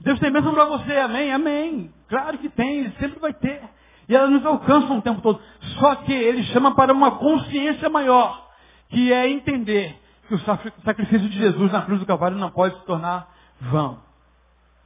[0.00, 1.32] Deus tem bênção para você, amém?
[1.32, 1.92] Amém.
[2.08, 3.62] Claro que tem, sempre vai ter.
[4.06, 5.40] E ela nos alcança o tempo todo.
[5.80, 8.46] Só que ele chama para uma consciência maior,
[8.90, 10.38] que é entender que o
[10.84, 13.98] sacrifício de Jesus na cruz do Calvário não pode se tornar vão.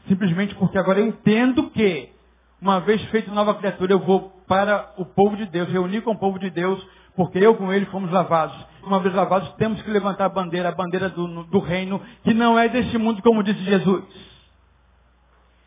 [0.07, 2.13] Simplesmente porque agora eu entendo que
[2.63, 6.19] uma vez feito nova criatura, eu vou para o povo de Deus, reunir com o
[6.19, 6.81] povo de Deus,
[7.17, 8.57] porque eu com ele fomos lavados.
[8.85, 12.57] Uma vez lavados, temos que levantar a bandeira, a bandeira do, do reino, que não
[12.57, 14.05] é deste mundo, como disse Jesus.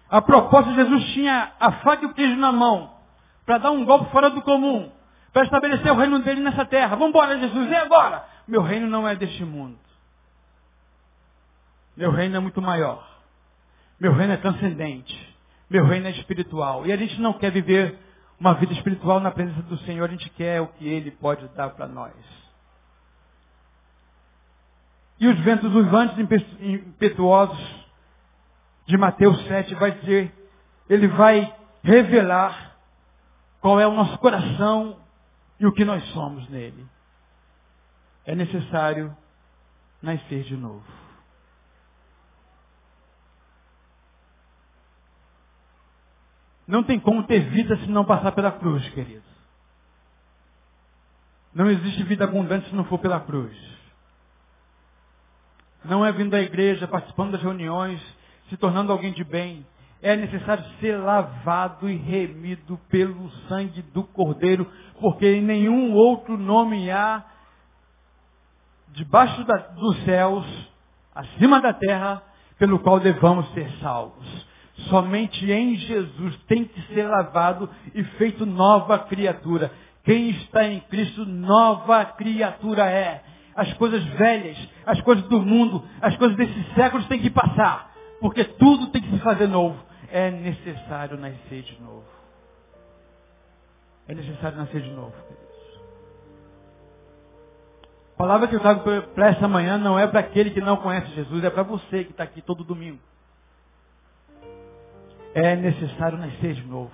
[0.09, 2.93] A proposta de Jesus tinha a faca e o queijo na mão,
[3.45, 4.89] para dar um golpe fora do comum,
[5.33, 6.95] para estabelecer o reino dele nessa terra.
[6.95, 8.23] Vamos embora, Jesus, e agora?
[8.47, 9.77] Meu reino não é deste mundo.
[11.97, 13.05] Meu reino é muito maior.
[13.99, 15.34] Meu reino é transcendente.
[15.75, 16.87] Meu reino é espiritual.
[16.87, 17.99] E a gente não quer viver
[18.39, 21.71] uma vida espiritual na presença do Senhor, a gente quer o que Ele pode dar
[21.71, 22.13] para nós.
[25.19, 26.17] E os ventos uivantes
[26.61, 27.85] impetuosos
[28.85, 30.33] de Mateus 7 vai dizer,
[30.89, 31.53] ele vai
[31.83, 32.77] revelar
[33.59, 34.97] qual é o nosso coração
[35.59, 36.87] e o que nós somos nele.
[38.25, 39.13] É necessário
[40.01, 41.04] nascer de novo.
[46.67, 49.23] Não tem como ter vida se não passar pela cruz, querido.
[51.53, 53.55] Não existe vida abundante se não for pela cruz.
[55.83, 58.01] Não é vindo à igreja, participando das reuniões,
[58.49, 59.65] se tornando alguém de bem.
[60.01, 66.91] é necessário ser lavado e remido pelo sangue do Cordeiro, porque em nenhum outro nome
[66.91, 67.23] há
[68.89, 70.45] debaixo da, dos céus,
[71.13, 72.21] acima da terra,
[72.59, 74.47] pelo qual devamos ser salvos.
[74.89, 79.71] Somente em Jesus tem que ser lavado e feito nova criatura.
[80.03, 83.23] Quem está em Cristo, nova criatura é.
[83.55, 87.93] As coisas velhas, as coisas do mundo, as coisas desses séculos têm que passar.
[88.19, 89.81] Porque tudo tem que se fazer novo.
[90.11, 92.05] É necessário nascer de novo.
[94.07, 95.45] É necessário nascer de novo, queridos.
[98.13, 98.81] A palavra que eu trago
[99.13, 102.11] para essa manhã não é para aquele que não conhece Jesus, é para você que
[102.11, 102.99] está aqui todo domingo.
[105.35, 106.91] É necessário nascer de novo.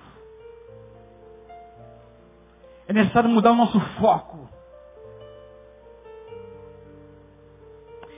[2.88, 4.48] É necessário mudar o nosso foco.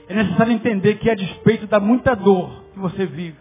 [0.09, 3.37] É necessário entender que a despeito da muita dor que você vive,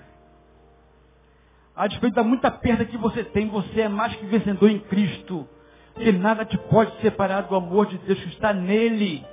[1.74, 5.48] a despeito da muita perda que você tem, você é mais que vencedor em Cristo.
[5.94, 9.24] Que nada te pode separar do amor de Deus que está nele.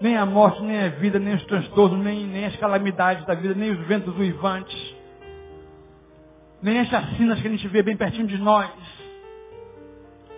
[0.00, 3.54] Nem a morte, nem a vida, nem os transtornos, nem, nem as calamidades da vida,
[3.54, 5.01] nem os ventos uivantes.
[6.62, 8.70] Nem as chacinas que a gente vê bem pertinho de nós.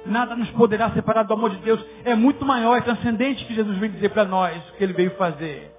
[0.07, 1.85] Nada nos poderá separar do amor de Deus.
[2.05, 5.11] É muito maior, é transcendente que Jesus veio dizer para nós o que ele veio
[5.17, 5.73] fazer.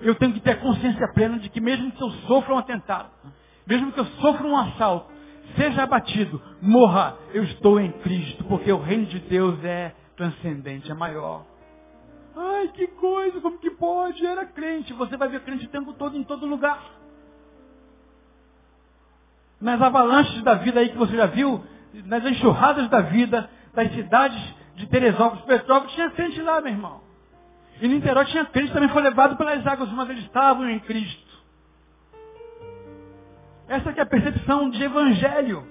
[0.00, 3.10] Eu tenho que ter consciência plena de que mesmo que eu sofra um atentado,
[3.66, 5.12] mesmo que eu sofra um assalto,
[5.56, 10.94] seja abatido, morra, eu estou em Cristo, porque o reino de Deus é transcendente, é
[10.94, 11.49] maior.
[12.36, 14.24] Ai, que coisa, como que pode?
[14.24, 14.92] Era crente.
[14.92, 16.82] Você vai ver crente o tempo todo, em todo lugar.
[19.60, 21.62] Nas avalanches da vida aí que você já viu,
[22.06, 27.00] nas enxurradas da vida, das cidades de Teresópolis, Petrópolis, tinha crente lá, meu irmão.
[27.80, 31.30] E Niterói tinha crente, também foi levado pelas águas, mas eles estavam em Cristo.
[33.68, 35.66] Essa que é a percepção de evangelho.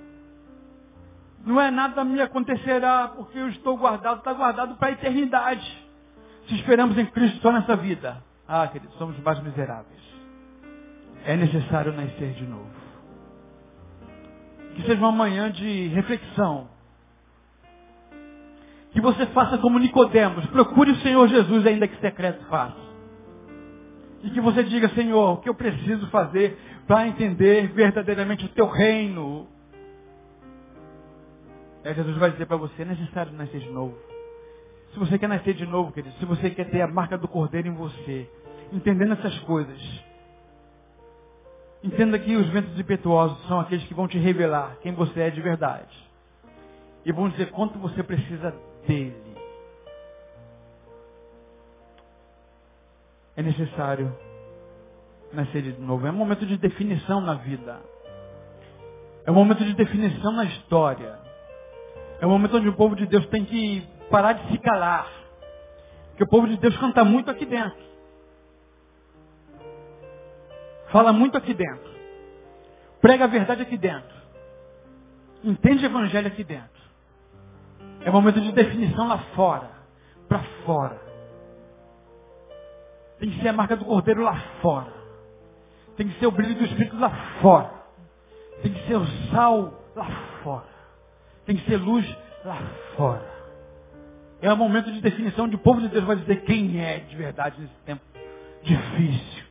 [1.46, 5.89] Não é nada me acontecerá porque eu estou guardado, está guardado para a eternidade.
[6.50, 10.02] Se esperamos em Cristo só nessa vida, ah, queridos, somos mais miseráveis.
[11.26, 12.70] É necessário nascer de novo.
[14.76, 16.68] Que seja uma manhã de reflexão
[18.92, 22.90] que você faça como Nicodemos, procure o Senhor Jesus, ainda que secreto faça.
[24.24, 28.68] E que você diga, Senhor, o que eu preciso fazer para entender verdadeiramente o teu
[28.68, 29.48] reino?
[31.86, 33.96] Aí Jesus vai dizer para você, é necessário nascer de novo.
[34.94, 37.68] Se você quer nascer de novo, querido, se você quer ter a marca do Cordeiro
[37.68, 38.30] em você,
[38.72, 39.80] entendendo essas coisas,
[41.84, 45.42] entenda que os ventos impetuosos são aqueles que vão te revelar quem você é de
[45.42, 46.10] verdade.
[47.06, 48.54] E vão dizer quanto você precisa
[48.86, 49.30] dele.
[53.38, 54.14] É necessário
[55.32, 56.06] nascer de novo.
[56.06, 57.80] É um momento de definição na vida.
[59.26, 61.18] É um momento de definição na história.
[62.20, 65.08] É um momento onde o povo de Deus tem que parar de se calar.
[66.10, 67.90] Porque o povo de Deus canta muito aqui dentro.
[70.92, 71.90] Fala muito aqui dentro.
[73.02, 74.18] Prega a verdade aqui dentro.
[75.44, 76.80] Entende o evangelho aqui dentro.
[78.02, 79.70] É momento de definição lá fora.
[80.28, 81.00] Para fora.
[83.20, 84.94] Tem que ser a marca do cordeiro lá fora.
[85.96, 87.10] Tem que ser o brilho do Espírito lá
[87.42, 87.72] fora.
[88.62, 90.08] Tem que ser o sal lá
[90.44, 90.68] fora.
[91.46, 92.06] Tem que ser luz
[92.46, 92.58] lá
[92.96, 93.39] fora.
[94.42, 97.60] É o momento de definição o povo de Deus vai dizer quem é de verdade
[97.60, 98.02] nesse tempo
[98.64, 99.44] difícil.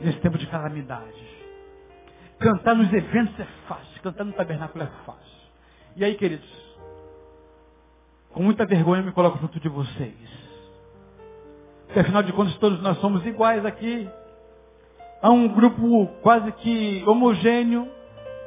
[0.00, 1.20] Nesse tempo de calamidades.
[2.38, 4.02] Cantar nos eventos é fácil.
[4.02, 5.42] Cantar no tabernáculo é fácil.
[5.96, 6.48] E aí, queridos,
[8.30, 10.14] com muita vergonha eu me coloco junto de vocês.
[11.86, 14.08] Porque afinal de contas todos nós somos iguais aqui.
[15.20, 17.88] Há um grupo quase que homogêneo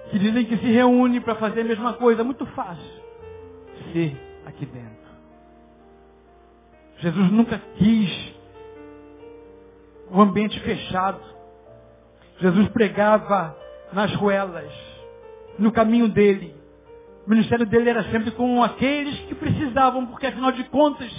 [0.10, 2.24] que dizem que se reúne para fazer a mesma coisa.
[2.24, 3.04] Muito fácil
[3.94, 5.06] ser aqui dentro.
[6.98, 8.36] Jesus nunca quis
[10.10, 11.22] o um ambiente fechado.
[12.40, 13.56] Jesus pregava
[13.92, 14.72] nas ruelas,
[15.58, 16.56] no caminho dele.
[17.26, 21.12] O ministério dele era sempre com aqueles que precisavam, porque afinal de contas,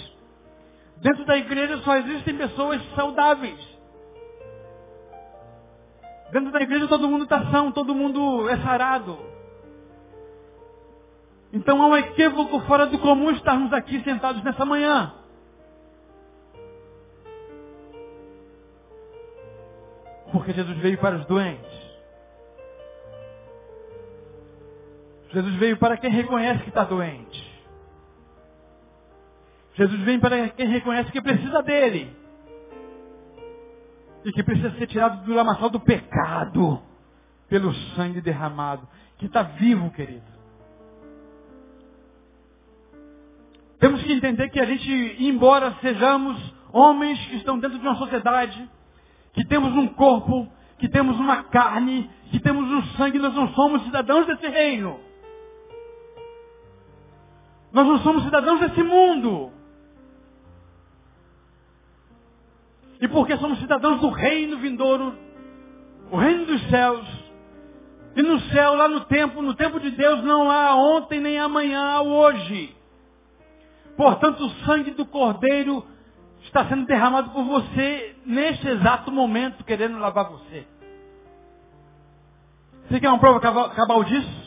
[0.99, 3.59] dentro da igreja só existem pessoas saudáveis.
[6.31, 9.36] Dentro da igreja todo mundo está são, todo mundo é sarado.
[11.57, 15.15] Então há um equívoco fora do comum estarmos aqui sentados nessa manhã.
[20.31, 21.87] Porque Jesus veio para os doentes.
[25.31, 27.65] Jesus veio para quem reconhece que está doente.
[29.77, 32.15] Jesus vem para quem reconhece que precisa dele.
[34.27, 36.83] E que precisa ser tirado do lamaçal do pecado
[37.49, 38.87] pelo sangue derramado.
[39.17, 40.36] Que está vivo, querido.
[43.79, 46.37] Temos que entender que a gente, embora sejamos
[46.72, 48.68] homens que estão dentro de uma sociedade,
[49.35, 53.83] que temos um corpo, que temos uma carne, que temos um sangue, nós não somos
[53.85, 54.99] cidadãos desse reino.
[57.72, 59.53] Nós não somos cidadãos desse mundo.
[63.01, 65.14] E porque somos cidadãos do reino vindouro,
[66.11, 67.07] o reino dos céus,
[68.16, 71.83] e no céu, lá no tempo, no tempo de Deus, não há ontem nem amanhã,
[71.83, 72.74] há hoje.
[73.97, 75.84] Portanto, o sangue do Cordeiro
[76.42, 80.66] está sendo derramado por você neste exato momento, querendo lavar você.
[82.88, 83.40] Você quer uma prova
[83.70, 84.47] cabal disso?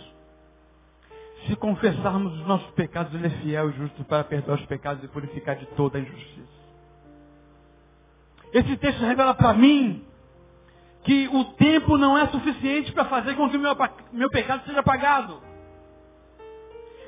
[1.47, 5.07] Se confessarmos os nossos pecados, Ele é fiel e justo para perdoar os pecados e
[5.07, 6.59] purificar de toda a injustiça.
[8.53, 10.05] Esse texto revela para mim
[11.03, 13.75] que o tempo não é suficiente para fazer com que o meu,
[14.11, 15.41] meu pecado seja apagado.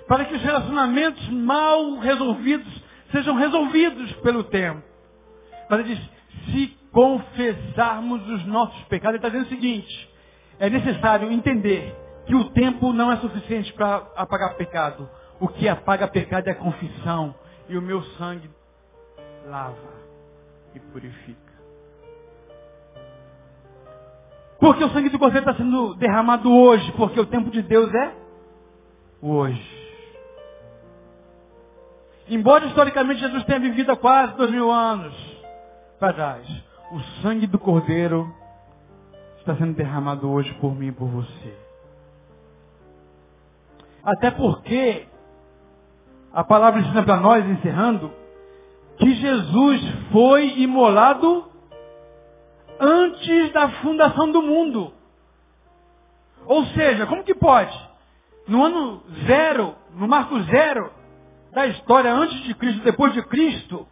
[0.07, 4.81] Para que os relacionamentos mal resolvidos sejam resolvidos pelo tempo.
[5.69, 6.09] Mas ele diz,
[6.45, 10.09] se confessarmos os nossos pecados, ele está dizendo o seguinte,
[10.59, 11.95] é necessário entender
[12.25, 15.09] que o tempo não é suficiente para apagar pecado.
[15.39, 17.33] O que apaga pecado é a confissão.
[17.67, 18.49] E o meu sangue
[19.47, 19.75] lava
[20.75, 21.51] e purifica.
[24.59, 28.13] Porque o sangue do Cordeiro está sendo derramado hoje, porque o tempo de Deus é
[29.19, 29.80] hoje.
[32.31, 35.13] Embora historicamente Jesus tenha vivido há quase dois mil anos
[35.99, 36.47] para trás,
[36.93, 38.33] o sangue do Cordeiro
[39.39, 41.57] está sendo derramado hoje por mim e por você.
[44.01, 45.09] Até porque
[46.31, 48.13] a palavra ensina para nós, encerrando,
[48.97, 49.81] que Jesus
[50.13, 51.51] foi imolado
[52.79, 54.93] antes da fundação do mundo.
[56.45, 57.77] Ou seja, como que pode?
[58.47, 61.00] No ano zero, no marco zero
[61.53, 63.87] da história, antes de Cristo, depois de Cristo,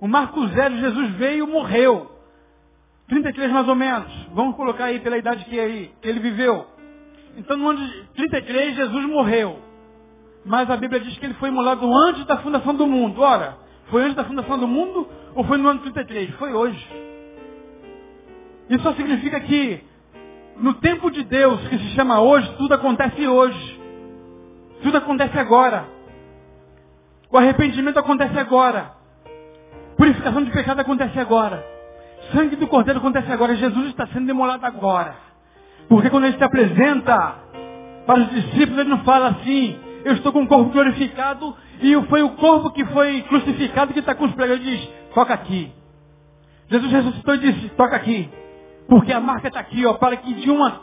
[0.00, 2.10] o marco zero, Jesus veio e morreu.
[3.08, 4.10] 33 mais ou menos.
[4.32, 6.66] Vamos colocar aí pela idade que ele viveu.
[7.36, 9.58] Então no ano de 33 Jesus morreu.
[10.44, 13.20] Mas a Bíblia diz que ele foi imolado antes da fundação do mundo.
[13.20, 13.56] Ora,
[13.90, 16.34] foi antes da fundação do mundo ou foi no ano 33?
[16.34, 16.86] Foi hoje.
[18.68, 19.82] Isso só significa que
[20.56, 23.80] no tempo de Deus, que se chama hoje, tudo acontece hoje.
[24.82, 25.93] Tudo acontece agora.
[27.34, 28.92] O arrependimento acontece agora.
[29.96, 31.66] Purificação de pecado acontece agora.
[32.32, 33.56] Sangue do Cordeiro acontece agora.
[33.56, 35.16] Jesus está sendo demolado agora.
[35.88, 37.34] Porque quando ele se apresenta
[38.06, 42.22] para os discípulos, ele não fala assim, eu estou com o corpo glorificado e foi
[42.22, 44.56] o corpo que foi crucificado que está com os pregos.
[44.58, 45.72] Ele diz, toca aqui.
[46.70, 48.30] Jesus ressuscitou e disse, toca aqui.
[48.88, 50.82] Porque a marca está aqui, ó, para que de uma,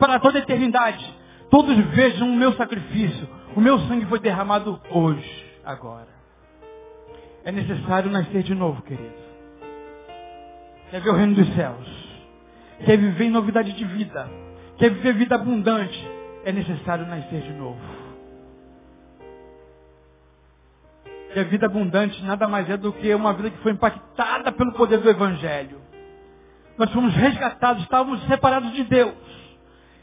[0.00, 1.14] para toda a eternidade,
[1.48, 3.28] todos vejam o meu sacrifício.
[3.54, 6.08] O meu sangue foi derramado hoje, agora.
[7.44, 9.22] É necessário nascer de novo, querido.
[10.90, 12.02] Quer ver o reino dos céus?
[12.84, 14.28] Quer viver em novidade de vida?
[14.76, 16.10] Quer viver vida abundante?
[16.44, 17.80] É necessário nascer de novo.
[21.34, 24.72] E a vida abundante nada mais é do que uma vida que foi impactada pelo
[24.72, 25.80] poder do Evangelho.
[26.76, 29.14] Nós fomos resgatados, estávamos separados de Deus.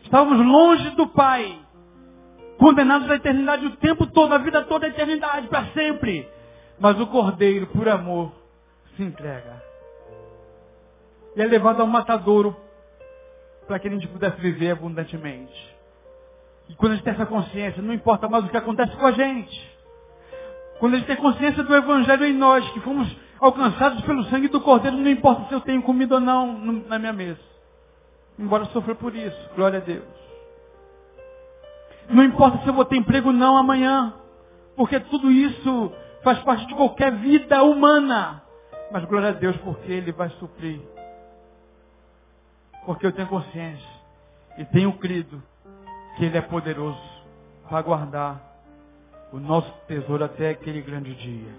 [0.04, 1.60] Estávamos longe do Pai.
[2.60, 6.28] Condenados à eternidade o tempo todo, a vida toda, a eternidade, para sempre.
[6.78, 8.34] Mas o Cordeiro, por amor,
[8.96, 9.64] se entrega.
[11.38, 12.56] E é levado ao matadouro
[13.66, 15.78] para que a gente pudesse viver abundantemente.
[16.68, 19.12] E quando a gente tem essa consciência, não importa mais o que acontece com a
[19.14, 19.80] gente.
[20.80, 23.08] Quando a gente tem consciência do Evangelho em nós, que fomos
[23.40, 27.14] alcançados pelo sangue do Cordeiro, não importa se eu tenho comida ou não na minha
[27.14, 27.40] mesa.
[28.38, 30.19] Embora sofra por isso, glória a Deus.
[32.10, 34.14] Não importa se eu vou ter emprego ou não amanhã,
[34.76, 35.94] porque tudo isso
[36.24, 38.42] faz parte de qualquer vida humana.
[38.92, 40.82] Mas glória a Deus, porque Ele vai suprir.
[42.86, 43.88] Porque eu tenho consciência
[44.58, 45.42] e tenho crido
[46.18, 47.00] que Ele é poderoso
[47.70, 48.42] para guardar
[49.32, 51.52] o nosso tesouro até aquele grande dia.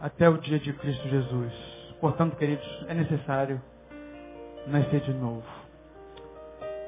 [0.00, 1.52] Até o dia de Cristo Jesus.
[2.00, 3.60] Portanto, queridos, é necessário
[4.66, 5.44] nascer de novo.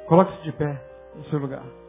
[0.07, 0.83] Coloque-se de pé
[1.15, 1.82] no seu lugar.